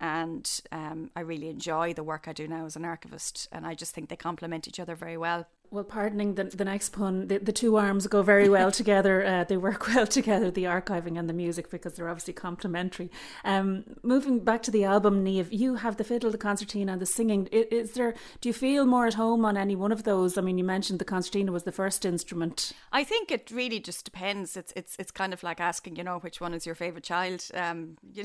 And 0.00 0.48
um, 0.70 1.10
I 1.16 1.20
really 1.20 1.48
enjoy 1.48 1.92
the 1.92 2.04
work 2.04 2.26
I 2.26 2.32
do 2.32 2.46
now 2.46 2.66
as 2.66 2.76
an 2.76 2.84
archivist. 2.84 3.48
And 3.52 3.66
I 3.66 3.74
just 3.74 3.94
think 3.94 4.08
they 4.08 4.16
complement 4.16 4.68
each 4.68 4.80
other 4.80 4.94
very 4.94 5.16
well. 5.16 5.46
Well, 5.72 5.84
pardoning 5.84 6.34
the, 6.34 6.44
the 6.44 6.66
next 6.66 6.90
pun, 6.90 7.28
the, 7.28 7.38
the 7.38 7.50
two 7.50 7.76
arms 7.76 8.06
go 8.06 8.20
very 8.20 8.50
well 8.50 8.70
together. 8.82 9.24
Uh, 9.24 9.44
they 9.44 9.56
work 9.56 9.88
well 9.88 10.06
together, 10.06 10.50
the 10.50 10.64
archiving 10.64 11.18
and 11.18 11.30
the 11.30 11.32
music, 11.32 11.70
because 11.70 11.94
they're 11.94 12.10
obviously 12.10 12.34
complementary. 12.34 13.10
Um, 13.42 13.84
moving 14.02 14.40
back 14.40 14.62
to 14.64 14.70
the 14.70 14.84
album, 14.84 15.24
Niamh, 15.24 15.48
you 15.50 15.76
have 15.76 15.96
the 15.96 16.04
fiddle, 16.04 16.30
the 16.30 16.36
concertina, 16.36 16.92
and 16.92 17.00
the 17.00 17.06
singing. 17.06 17.46
Is, 17.46 17.64
is 17.70 17.92
there? 17.92 18.14
Do 18.42 18.50
you 18.50 18.52
feel 18.52 18.84
more 18.84 19.06
at 19.06 19.14
home 19.14 19.46
on 19.46 19.56
any 19.56 19.74
one 19.74 19.92
of 19.92 20.02
those? 20.02 20.36
I 20.36 20.42
mean, 20.42 20.58
you 20.58 20.64
mentioned 20.64 20.98
the 20.98 21.06
concertina 21.06 21.50
was 21.52 21.62
the 21.62 21.72
first 21.72 22.04
instrument. 22.04 22.72
I 22.92 23.02
think 23.02 23.30
it 23.30 23.50
really 23.50 23.80
just 23.80 24.04
depends. 24.04 24.58
It's 24.58 24.74
it's 24.76 24.94
it's 24.98 25.10
kind 25.10 25.32
of 25.32 25.42
like 25.42 25.58
asking, 25.58 25.96
you 25.96 26.04
know, 26.04 26.18
which 26.18 26.38
one 26.38 26.52
is 26.52 26.66
your 26.66 26.74
favorite 26.74 27.04
child. 27.04 27.48
Um, 27.54 27.96
you, 28.12 28.24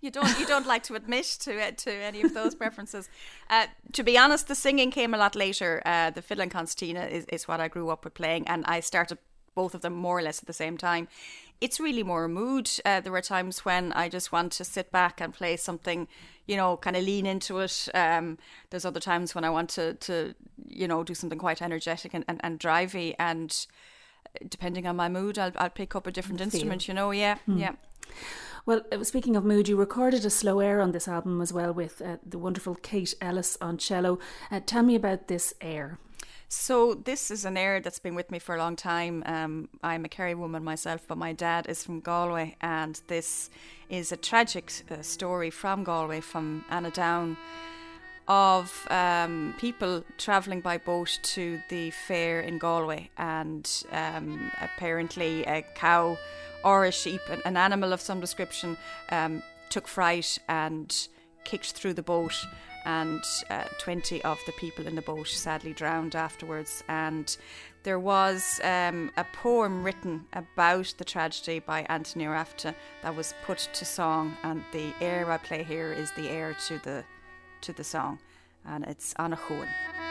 you 0.00 0.10
don't 0.10 0.40
you 0.40 0.46
don't 0.46 0.66
like 0.66 0.84
to 0.84 0.94
admit 0.94 1.26
to 1.40 1.58
it 1.58 1.76
to 1.78 1.92
any 1.92 2.22
of 2.22 2.32
those 2.32 2.54
preferences. 2.54 3.10
Uh, 3.50 3.66
to 3.92 4.02
be 4.02 4.16
honest, 4.16 4.48
the 4.48 4.54
singing 4.54 4.90
came 4.90 5.12
a 5.12 5.18
lot 5.18 5.36
later. 5.36 5.82
Uh, 5.84 6.08
the 6.08 6.22
fiddle 6.22 6.40
and 6.40 6.53
concertina 6.56 7.02
is, 7.16 7.24
is 7.36 7.48
what 7.48 7.60
I 7.60 7.68
grew 7.68 7.88
up 7.90 8.04
with 8.04 8.14
playing, 8.14 8.48
and 8.48 8.64
I 8.76 8.80
started 8.80 9.18
both 9.54 9.74
of 9.74 9.80
them 9.80 9.94
more 9.94 10.18
or 10.18 10.22
less 10.22 10.40
at 10.42 10.46
the 10.46 10.52
same 10.64 10.76
time. 10.76 11.08
It's 11.60 11.78
really 11.80 12.02
more 12.02 12.24
a 12.24 12.28
mood. 12.28 12.68
Uh, 12.84 13.00
there 13.00 13.12
were 13.12 13.22
times 13.22 13.64
when 13.64 13.92
I 13.92 14.08
just 14.08 14.32
want 14.32 14.52
to 14.58 14.64
sit 14.64 14.90
back 14.90 15.20
and 15.20 15.32
play 15.32 15.56
something, 15.56 16.08
you 16.46 16.56
know, 16.56 16.76
kind 16.76 16.96
of 16.96 17.04
lean 17.04 17.26
into 17.26 17.60
it. 17.60 17.88
Um, 17.94 18.38
there's 18.70 18.84
other 18.84 19.00
times 19.00 19.34
when 19.34 19.44
I 19.44 19.50
want 19.50 19.70
to, 19.76 19.94
to 19.94 20.34
you 20.68 20.88
know, 20.88 21.04
do 21.04 21.14
something 21.14 21.38
quite 21.38 21.62
energetic 21.62 22.14
and, 22.14 22.24
and, 22.28 22.40
and 22.42 22.58
drivey. 22.58 23.14
And 23.18 23.66
depending 24.48 24.86
on 24.86 24.96
my 24.96 25.08
mood, 25.08 25.38
I'll, 25.38 25.52
I'll 25.56 25.70
pick 25.70 25.94
up 25.94 26.06
a 26.06 26.10
different 26.10 26.40
instrument, 26.40 26.88
you 26.88 26.94
know, 26.94 27.12
yeah, 27.12 27.36
yeah. 27.46 27.74
Well, 28.66 28.80
uh, 28.90 29.04
speaking 29.04 29.36
of 29.36 29.44
mood, 29.44 29.68
you 29.68 29.76
recorded 29.76 30.24
a 30.24 30.30
slow 30.30 30.60
air 30.60 30.80
on 30.80 30.92
this 30.92 31.06
album 31.06 31.40
as 31.40 31.52
well 31.52 31.72
with 31.72 32.00
uh, 32.00 32.16
the 32.26 32.38
wonderful 32.38 32.74
Kate 32.74 33.14
Ellis 33.20 33.58
on 33.60 33.78
cello. 33.78 34.18
Uh, 34.50 34.60
tell 34.64 34.82
me 34.82 34.94
about 34.94 35.28
this 35.28 35.54
air. 35.60 35.98
So 36.48 36.94
this 36.94 37.30
is 37.30 37.44
an 37.44 37.56
air 37.56 37.80
that's 37.80 37.98
been 37.98 38.14
with 38.14 38.30
me 38.30 38.38
for 38.38 38.54
a 38.54 38.58
long 38.58 38.76
time. 38.76 39.22
Um, 39.26 39.68
I'm 39.82 40.04
a 40.04 40.08
Kerry 40.08 40.34
woman 40.34 40.62
myself, 40.62 41.04
but 41.08 41.18
my 41.18 41.32
dad 41.32 41.66
is 41.68 41.82
from 41.82 42.00
Galway, 42.00 42.56
and 42.60 43.00
this 43.08 43.50
is 43.88 44.12
a 44.12 44.16
tragic 44.16 44.72
uh, 44.90 45.02
story 45.02 45.50
from 45.50 45.84
Galway, 45.84 46.20
from 46.20 46.64
Annaghdown. 46.70 47.36
of 48.26 48.86
um, 48.90 49.54
people 49.58 50.02
travelling 50.16 50.60
by 50.60 50.78
boat 50.78 51.18
to 51.22 51.60
the 51.68 51.90
fair 51.90 52.40
in 52.40 52.58
Galway, 52.58 53.10
and 53.18 53.68
um, 53.92 54.50
apparently 54.60 55.44
a 55.44 55.62
cow 55.74 56.16
or 56.64 56.86
a 56.86 56.92
sheep, 56.92 57.20
an, 57.30 57.42
an 57.44 57.56
animal 57.56 57.92
of 57.92 58.00
some 58.00 58.20
description, 58.20 58.76
um, 59.10 59.42
took 59.68 59.86
fright 59.86 60.38
and 60.48 61.08
kicked 61.44 61.72
through 61.72 61.92
the 61.92 62.02
boat, 62.02 62.34
and 62.84 63.22
uh, 63.50 63.64
20 63.78 64.22
of 64.22 64.38
the 64.46 64.52
people 64.52 64.86
in 64.86 64.94
the 64.94 65.02
boat 65.02 65.28
sadly 65.28 65.72
drowned 65.72 66.14
afterwards. 66.14 66.84
And 66.88 67.36
there 67.82 67.98
was 67.98 68.60
um, 68.64 69.10
a 69.16 69.24
poem 69.24 69.84
written 69.84 70.26
about 70.32 70.94
the 70.98 71.04
tragedy 71.04 71.58
by 71.60 71.82
Anthony 71.88 72.26
Raftery 72.26 72.74
that 73.02 73.14
was 73.14 73.34
put 73.44 73.68
to 73.74 73.84
song, 73.84 74.36
and 74.42 74.64
the 74.72 74.92
air 75.00 75.30
I 75.30 75.36
play 75.36 75.62
here 75.62 75.92
is 75.92 76.10
the 76.12 76.28
air 76.28 76.56
to 76.68 76.78
the 76.78 77.04
to 77.60 77.72
the 77.72 77.84
song, 77.84 78.18
and 78.66 78.84
it's 78.84 79.14
Anach 79.14 79.38
Cuain. 79.38 80.03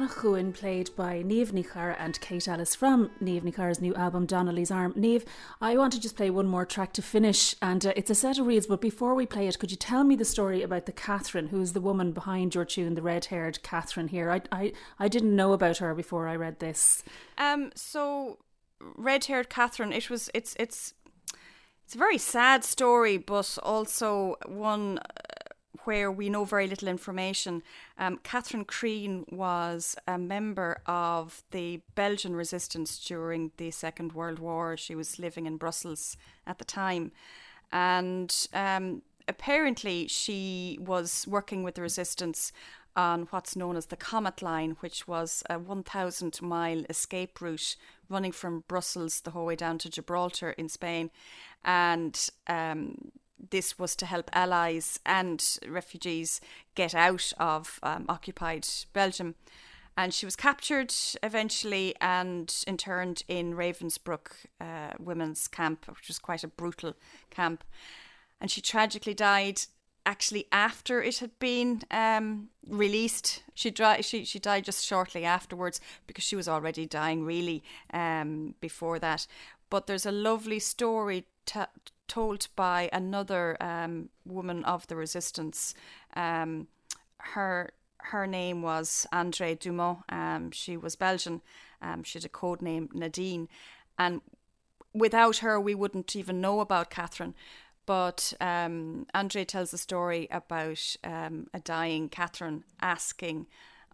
Anach 0.00 0.14
Cuain, 0.14 0.54
played 0.54 0.88
by 0.96 1.22
Niamh 1.22 1.52
Ní 1.52 1.62
Charra 1.70 1.94
and 1.98 2.18
Kate 2.22 2.48
Ellis 2.48 2.74
from 2.74 3.10
Niamh 3.22 3.42
Ní 3.42 3.54
Charra's 3.54 3.82
new 3.82 3.94
album 3.96 4.24
Donnelly's 4.24 4.70
Arm. 4.70 4.94
Niamh, 4.94 5.26
I 5.60 5.76
want 5.76 5.92
to 5.92 6.00
just 6.00 6.16
play 6.16 6.30
one 6.30 6.46
more 6.46 6.64
track 6.64 6.94
to 6.94 7.02
finish, 7.02 7.54
and 7.60 7.84
uh, 7.84 7.92
it's 7.94 8.08
a 8.08 8.14
set 8.14 8.38
of 8.38 8.46
reels. 8.46 8.66
But 8.66 8.80
before 8.80 9.14
we 9.14 9.26
play 9.26 9.46
it, 9.46 9.58
could 9.58 9.70
you 9.70 9.76
tell 9.76 10.02
me 10.04 10.16
the 10.16 10.24
story 10.24 10.62
about 10.62 10.86
the 10.86 10.92
Catherine, 10.92 11.48
who 11.48 11.60
is 11.60 11.74
the 11.74 11.82
woman 11.82 12.12
behind 12.12 12.54
your 12.54 12.64
tune, 12.64 12.94
the 12.94 13.02
red-haired 13.02 13.62
Catherine? 13.62 14.08
Here, 14.08 14.30
I 14.30 14.40
I, 14.50 14.72
I 14.98 15.08
didn't 15.08 15.36
know 15.36 15.52
about 15.52 15.78
her 15.78 15.94
before 15.94 16.28
I 16.28 16.36
read 16.36 16.60
this. 16.60 17.02
Um, 17.36 17.70
so 17.74 18.38
red-haired 18.80 19.50
Catherine, 19.50 19.92
it 19.92 20.08
was 20.08 20.30
it's 20.32 20.56
it's 20.58 20.94
it's 21.84 21.94
a 21.94 21.98
very 21.98 22.16
sad 22.16 22.64
story, 22.64 23.18
but 23.18 23.58
also 23.62 24.36
one 24.46 24.98
where 25.84 26.10
we 26.10 26.28
know 26.28 26.44
very 26.44 26.66
little 26.66 26.88
information. 26.88 27.62
Um, 27.98 28.18
Catherine 28.22 28.64
Crean 28.64 29.24
was 29.30 29.96
a 30.06 30.18
member 30.18 30.80
of 30.86 31.42
the 31.50 31.80
Belgian 31.94 32.34
resistance 32.34 32.98
during 32.98 33.52
the 33.56 33.70
Second 33.70 34.12
World 34.12 34.38
War. 34.38 34.76
She 34.76 34.94
was 34.94 35.18
living 35.18 35.46
in 35.46 35.56
Brussels 35.56 36.16
at 36.46 36.58
the 36.58 36.64
time. 36.64 37.12
And 37.72 38.34
um, 38.52 39.02
apparently, 39.28 40.08
she 40.08 40.78
was 40.80 41.26
working 41.28 41.62
with 41.62 41.76
the 41.76 41.82
resistance 41.82 42.52
on 42.96 43.28
what's 43.30 43.54
known 43.54 43.76
as 43.76 43.86
the 43.86 43.96
Comet 43.96 44.42
Line, 44.42 44.76
which 44.80 45.06
was 45.06 45.42
a 45.48 45.58
1,000 45.58 46.42
mile 46.42 46.84
escape 46.90 47.40
route 47.40 47.76
running 48.08 48.32
from 48.32 48.64
Brussels 48.66 49.20
the 49.20 49.30
whole 49.30 49.46
way 49.46 49.56
down 49.56 49.78
to 49.78 49.88
Gibraltar 49.88 50.50
in 50.50 50.68
Spain. 50.68 51.10
And 51.64 52.28
um, 52.48 53.12
this 53.50 53.78
was 53.78 53.96
to 53.96 54.06
help 54.06 54.30
allies 54.32 55.00
and 55.06 55.58
refugees 55.66 56.40
get 56.74 56.94
out 56.94 57.32
of 57.38 57.80
um, 57.82 58.06
occupied 58.08 58.66
Belgium. 58.92 59.34
And 59.96 60.14
she 60.14 60.24
was 60.24 60.36
captured 60.36 60.94
eventually 61.22 61.94
and 62.00 62.54
interned 62.66 63.22
in 63.28 63.54
Ravensbrück 63.54 64.46
uh, 64.60 64.94
women's 64.98 65.48
camp, 65.48 65.86
which 65.88 66.08
was 66.08 66.18
quite 66.18 66.44
a 66.44 66.48
brutal 66.48 66.94
camp. 67.30 67.64
And 68.40 68.50
she 68.50 68.60
tragically 68.60 69.14
died 69.14 69.60
actually 70.06 70.46
after 70.50 71.02
it 71.02 71.18
had 71.18 71.38
been 71.38 71.82
um, 71.90 72.48
released. 72.66 73.42
She, 73.54 73.72
she 74.00 74.24
she 74.24 74.38
died 74.38 74.64
just 74.64 74.86
shortly 74.86 75.24
afterwards 75.24 75.80
because 76.06 76.24
she 76.24 76.36
was 76.36 76.48
already 76.48 76.86
dying 76.86 77.24
really 77.24 77.62
um, 77.92 78.54
before 78.60 78.98
that. 79.00 79.26
But 79.68 79.86
there's 79.86 80.06
a 80.06 80.12
lovely 80.12 80.58
story 80.58 81.26
t- 81.46 81.60
told 82.10 82.48
by 82.56 82.90
another 82.92 83.56
um, 83.62 84.08
woman 84.26 84.64
of 84.64 84.86
the 84.88 84.96
resistance. 84.96 85.74
Um, 86.14 86.66
her 87.18 87.72
her 88.02 88.26
name 88.26 88.62
was 88.62 89.06
Andrée 89.12 89.58
Dumont. 89.58 90.00
Um, 90.08 90.50
she 90.50 90.76
was 90.76 90.96
Belgian. 90.96 91.40
Um, 91.80 92.02
she 92.02 92.18
had 92.18 92.24
a 92.24 92.28
code 92.28 92.62
name 92.62 92.88
Nadine, 92.92 93.48
and 93.96 94.20
without 94.92 95.38
her, 95.38 95.60
we 95.60 95.74
wouldn't 95.74 96.16
even 96.16 96.40
know 96.40 96.60
about 96.60 96.90
Catherine. 96.90 97.34
But 97.86 98.32
um, 98.40 99.06
Andrée 99.14 99.46
tells 99.46 99.72
a 99.72 99.78
story 99.78 100.26
about 100.30 100.96
um, 101.04 101.46
a 101.54 101.60
dying 101.60 102.08
Catherine 102.08 102.64
asking 102.80 103.46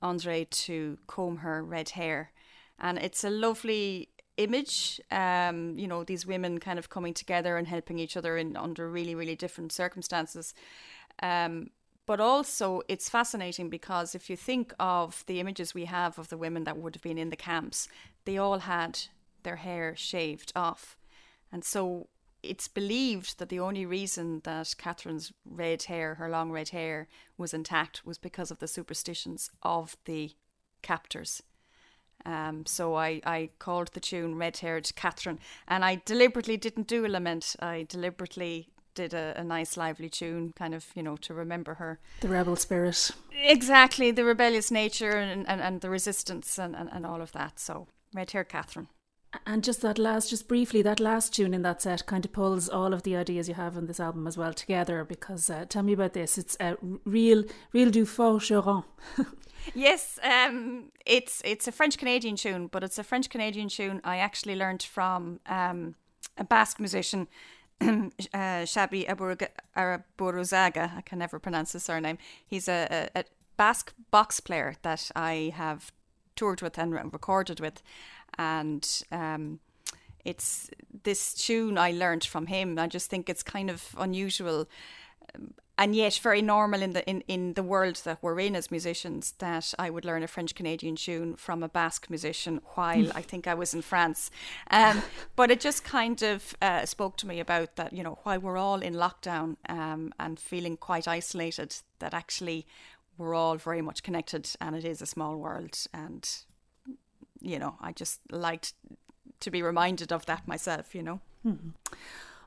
Andrée 0.02 0.48
to 0.64 0.98
comb 1.06 1.38
her 1.38 1.62
red 1.62 1.90
hair, 1.90 2.32
and 2.78 2.98
it's 2.98 3.24
a 3.24 3.30
lovely 3.30 4.08
image 4.36 5.00
um 5.10 5.78
you 5.78 5.86
know 5.86 6.04
these 6.04 6.26
women 6.26 6.58
kind 6.58 6.78
of 6.78 6.90
coming 6.90 7.14
together 7.14 7.56
and 7.56 7.66
helping 7.68 7.98
each 7.98 8.16
other 8.16 8.36
in 8.36 8.56
under 8.56 8.90
really 8.90 9.14
really 9.14 9.36
different 9.36 9.72
circumstances 9.72 10.54
um 11.22 11.70
but 12.06 12.20
also 12.20 12.82
it's 12.88 13.08
fascinating 13.08 13.68
because 13.68 14.14
if 14.14 14.30
you 14.30 14.36
think 14.36 14.72
of 14.78 15.24
the 15.26 15.40
images 15.40 15.74
we 15.74 15.86
have 15.86 16.18
of 16.18 16.28
the 16.28 16.36
women 16.36 16.64
that 16.64 16.76
would 16.76 16.94
have 16.94 17.02
been 17.02 17.18
in 17.18 17.30
the 17.30 17.36
camps 17.36 17.88
they 18.24 18.36
all 18.36 18.60
had 18.60 18.98
their 19.42 19.56
hair 19.56 19.94
shaved 19.96 20.52
off 20.54 20.96
and 21.50 21.64
so 21.64 22.08
it's 22.42 22.68
believed 22.68 23.38
that 23.38 23.48
the 23.48 23.60
only 23.60 23.84
reason 23.84 24.40
that 24.44 24.74
Catherine's 24.78 25.32
red 25.44 25.84
hair, 25.84 26.14
her 26.14 26.28
long 26.28 26.50
red 26.50 26.70
hair, 26.70 27.08
was 27.36 27.52
intact 27.52 28.04
was 28.04 28.18
because 28.18 28.50
of 28.50 28.58
the 28.58 28.68
superstitions 28.68 29.50
of 29.62 29.96
the 30.04 30.32
captors. 30.82 31.42
Um, 32.26 32.66
so 32.66 32.96
I, 32.96 33.20
I 33.24 33.50
called 33.60 33.92
the 33.92 34.00
tune 34.00 34.34
Red 34.34 34.56
Haired 34.58 34.90
Catherine, 34.96 35.38
and 35.68 35.84
I 35.84 36.02
deliberately 36.04 36.56
didn't 36.56 36.88
do 36.88 37.06
a 37.06 37.08
lament. 37.08 37.54
I 37.60 37.86
deliberately 37.88 38.68
did 38.94 39.14
a, 39.14 39.34
a, 39.36 39.44
nice, 39.44 39.76
lively 39.76 40.08
tune, 40.08 40.52
kind 40.56 40.74
of, 40.74 40.86
you 40.96 41.02
know, 41.02 41.16
to 41.18 41.34
remember 41.34 41.74
her. 41.74 42.00
The 42.20 42.28
rebel 42.28 42.56
spirit. 42.56 43.12
Exactly, 43.44 44.10
the 44.10 44.24
rebellious 44.24 44.72
nature 44.72 45.10
and, 45.10 45.46
and, 45.46 45.60
and 45.60 45.80
the 45.82 45.90
resistance 45.90 46.58
and, 46.58 46.74
and, 46.74 46.90
and 46.92 47.06
all 47.06 47.22
of 47.22 47.30
that. 47.32 47.60
So, 47.60 47.86
Red 48.12 48.32
Haired 48.32 48.48
Catherine. 48.48 48.88
And 49.46 49.62
just 49.62 49.82
that 49.82 49.98
last, 49.98 50.30
just 50.30 50.48
briefly, 50.48 50.82
that 50.82 50.98
last 50.98 51.34
tune 51.34 51.52
in 51.52 51.62
that 51.62 51.82
set 51.82 52.06
kind 52.06 52.24
of 52.24 52.32
pulls 52.32 52.68
all 52.68 52.94
of 52.94 53.02
the 53.02 53.16
ideas 53.16 53.48
you 53.48 53.54
have 53.54 53.76
in 53.76 53.86
this 53.86 54.00
album 54.00 54.26
as 54.26 54.38
well 54.38 54.54
together. 54.54 55.04
Because 55.04 55.50
uh, 55.50 55.66
tell 55.68 55.82
me 55.82 55.92
about 55.92 56.14
this. 56.14 56.38
It's 56.38 56.56
a 56.58 56.76
real, 57.04 57.44
reel 57.72 57.90
du 57.90 58.06
forgeron. 58.06 58.84
yes, 59.74 60.18
um, 60.22 60.92
it's 61.04 61.42
it's 61.44 61.68
a 61.68 61.72
French 61.72 61.98
Canadian 61.98 62.36
tune, 62.36 62.66
but 62.68 62.82
it's 62.82 62.98
a 62.98 63.04
French 63.04 63.28
Canadian 63.30 63.68
tune 63.68 64.00
I 64.04 64.18
actually 64.18 64.56
learned 64.56 64.82
from 64.82 65.40
um, 65.46 65.94
a 66.36 66.44
Basque 66.44 66.80
musician. 66.80 67.28
uh, 67.80 68.08
Xabi 68.64 69.06
Aburruzaga, 69.06 70.96
I 70.96 71.02
can 71.02 71.18
never 71.18 71.38
pronounce 71.38 71.72
his 71.72 71.82
surname. 71.82 72.16
He's 72.46 72.68
a, 72.68 73.10
a, 73.14 73.20
a 73.20 73.24
Basque 73.58 73.92
box 74.10 74.40
player 74.40 74.76
that 74.80 75.10
I 75.14 75.52
have 75.54 75.92
toured 76.36 76.62
with 76.62 76.78
and 76.78 76.94
recorded 77.12 77.60
with, 77.60 77.82
and 78.38 79.02
um, 79.12 79.60
it's 80.24 80.70
this 81.04 81.34
tune 81.34 81.78
I 81.78 81.92
learned 81.92 82.24
from 82.24 82.46
him. 82.46 82.78
I 82.78 82.86
just 82.86 83.08
think 83.08 83.28
it's 83.28 83.42
kind 83.42 83.70
of 83.70 83.94
unusual. 83.98 84.68
And 85.78 85.94
yet 85.94 86.18
very 86.22 86.40
normal 86.40 86.80
in 86.80 86.94
the 86.94 87.06
in, 87.06 87.22
in 87.28 87.52
the 87.52 87.62
world 87.62 87.96
that 88.04 88.22
we're 88.22 88.40
in 88.40 88.56
as 88.56 88.70
musicians 88.70 89.32
that 89.38 89.74
I 89.78 89.90
would 89.90 90.06
learn 90.06 90.22
a 90.22 90.26
French 90.26 90.54
Canadian 90.54 90.96
tune 90.96 91.36
from 91.36 91.62
a 91.62 91.68
Basque 91.68 92.08
musician 92.08 92.60
while 92.74 93.12
I 93.14 93.20
think 93.20 93.46
I 93.46 93.52
was 93.54 93.74
in 93.74 93.82
France. 93.82 94.30
Um, 94.70 95.02
but 95.36 95.50
it 95.50 95.60
just 95.60 95.84
kind 95.84 96.22
of 96.22 96.56
uh, 96.62 96.86
spoke 96.86 97.18
to 97.18 97.26
me 97.26 97.40
about 97.40 97.76
that, 97.76 97.92
you 97.92 98.02
know, 98.02 98.18
while 98.22 98.40
we're 98.40 98.56
all 98.56 98.80
in 98.80 98.94
lockdown 98.94 99.56
um, 99.68 100.14
and 100.18 100.40
feeling 100.40 100.78
quite 100.78 101.06
isolated, 101.06 101.76
that 101.98 102.14
actually 102.14 102.66
we're 103.18 103.34
all 103.34 103.56
very 103.56 103.82
much 103.82 104.02
connected 104.02 104.48
and 104.60 104.76
it 104.76 104.84
is 104.84 105.02
a 105.02 105.06
small 105.06 105.36
world. 105.36 105.76
And, 105.92 106.26
you 107.40 107.58
know, 107.58 107.76
I 107.82 107.92
just 107.92 108.20
liked 108.30 108.72
to 109.40 109.50
be 109.50 109.62
reminded 109.62 110.10
of 110.10 110.24
that 110.26 110.48
myself, 110.48 110.94
you 110.94 111.02
know. 111.02 111.20
Mm-hmm. 111.46 111.70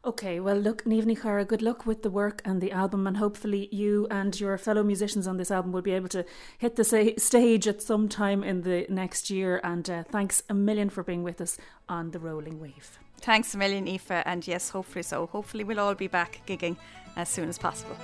Okay, 0.06 0.40
well, 0.40 0.56
look, 0.56 0.86
Ní 0.86 1.22
Charra, 1.22 1.46
good 1.46 1.62
luck 1.62 1.86
with 1.86 2.04
the 2.04 2.10
work 2.10 2.42
and 2.46 2.62
the 2.62 2.72
album, 2.72 3.06
and 3.06 3.18
hopefully 3.18 3.68
you 3.70 4.08
and 4.10 4.40
your 4.40 4.58
fellow 4.58 4.82
musicians 4.82 5.28
on 5.28 5.36
this 5.36 5.52
album 5.52 5.74
will 5.74 5.82
be 5.82 5.92
able 5.92 6.08
to 6.08 6.24
hit 6.58 6.78
the 6.78 7.14
stage 7.18 7.68
at 7.68 7.82
some 7.82 8.08
time 8.08 8.42
in 8.42 8.62
the 8.62 8.86
next 8.88 9.30
year. 9.30 9.60
And 9.62 9.90
uh, 9.90 10.04
thanks 10.04 10.42
a 10.48 10.54
million 10.54 10.90
for 10.90 11.04
being 11.04 11.22
with 11.22 11.42
us 11.42 11.58
on 11.90 12.12
The 12.12 12.20
Rolling 12.20 12.62
Wave. 12.62 12.98
Thanks 13.20 13.54
a 13.54 13.58
million, 13.58 13.90
Aoife, 13.90 14.24
and 14.26 14.48
yes, 14.48 14.70
hopefully 14.70 15.04
so. 15.04 15.28
Hopefully, 15.28 15.66
we'll 15.66 15.82
all 15.82 15.96
be 15.96 16.08
back 16.08 16.44
gigging 16.48 16.78
as 17.18 17.28
soon 17.28 17.50
as 17.50 17.58
possible. 17.58 17.98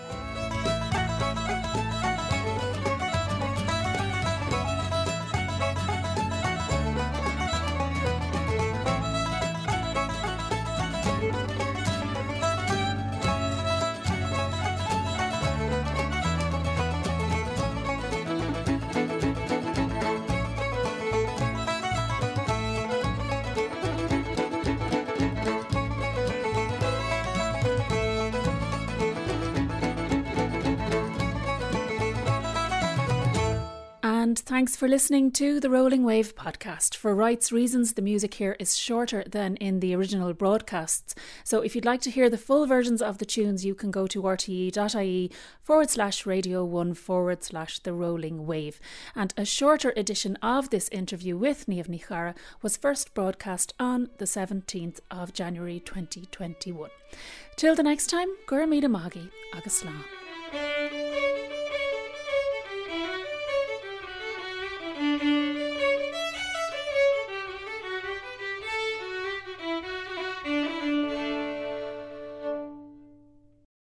Thanks 34.45 34.75
for 34.75 34.87
listening 34.87 35.31
to 35.31 35.59
the 35.59 35.71
Rolling 35.71 36.03
Wave 36.03 36.35
podcast. 36.35 36.95
For 36.95 37.15
rights 37.15 37.51
reasons, 37.51 37.93
the 37.93 38.03
music 38.03 38.35
here 38.35 38.55
is 38.59 38.77
shorter 38.77 39.23
than 39.23 39.55
in 39.55 39.79
the 39.79 39.95
original 39.95 40.33
broadcasts. 40.33 41.15
So 41.43 41.61
if 41.61 41.73
you'd 41.73 41.83
like 41.83 42.01
to 42.01 42.11
hear 42.11 42.29
the 42.29 42.37
full 42.37 42.67
versions 42.67 43.01
of 43.01 43.17
the 43.17 43.25
tunes, 43.25 43.65
you 43.65 43.73
can 43.73 43.89
go 43.89 44.05
to 44.05 44.21
rte.ie 44.21 45.31
forward 45.63 45.89
slash 45.89 46.27
radio 46.27 46.63
one 46.63 46.93
forward 46.93 47.43
slash 47.43 47.79
the 47.79 47.93
rolling 47.93 48.45
wave. 48.45 48.79
And 49.15 49.33
a 49.35 49.45
shorter 49.45 49.91
edition 49.97 50.35
of 50.43 50.69
this 50.69 50.89
interview 50.89 51.35
with 51.35 51.65
Niamh 51.65 51.87
Ní 51.87 52.05
Charra 52.05 52.35
was 52.61 52.77
first 52.77 53.15
broadcast 53.15 53.73
on 53.79 54.11
the 54.19 54.25
17th 54.25 54.99
of 55.09 55.33
January 55.33 55.79
2021. 55.79 56.91
Till 57.55 57.73
the 57.73 57.81
next 57.81 58.11
time, 58.11 58.27
Gura 58.45 58.67
Magi, 58.67 59.21
Agus 59.55 59.81
Slán. 59.81 61.54
Música 64.97 65.64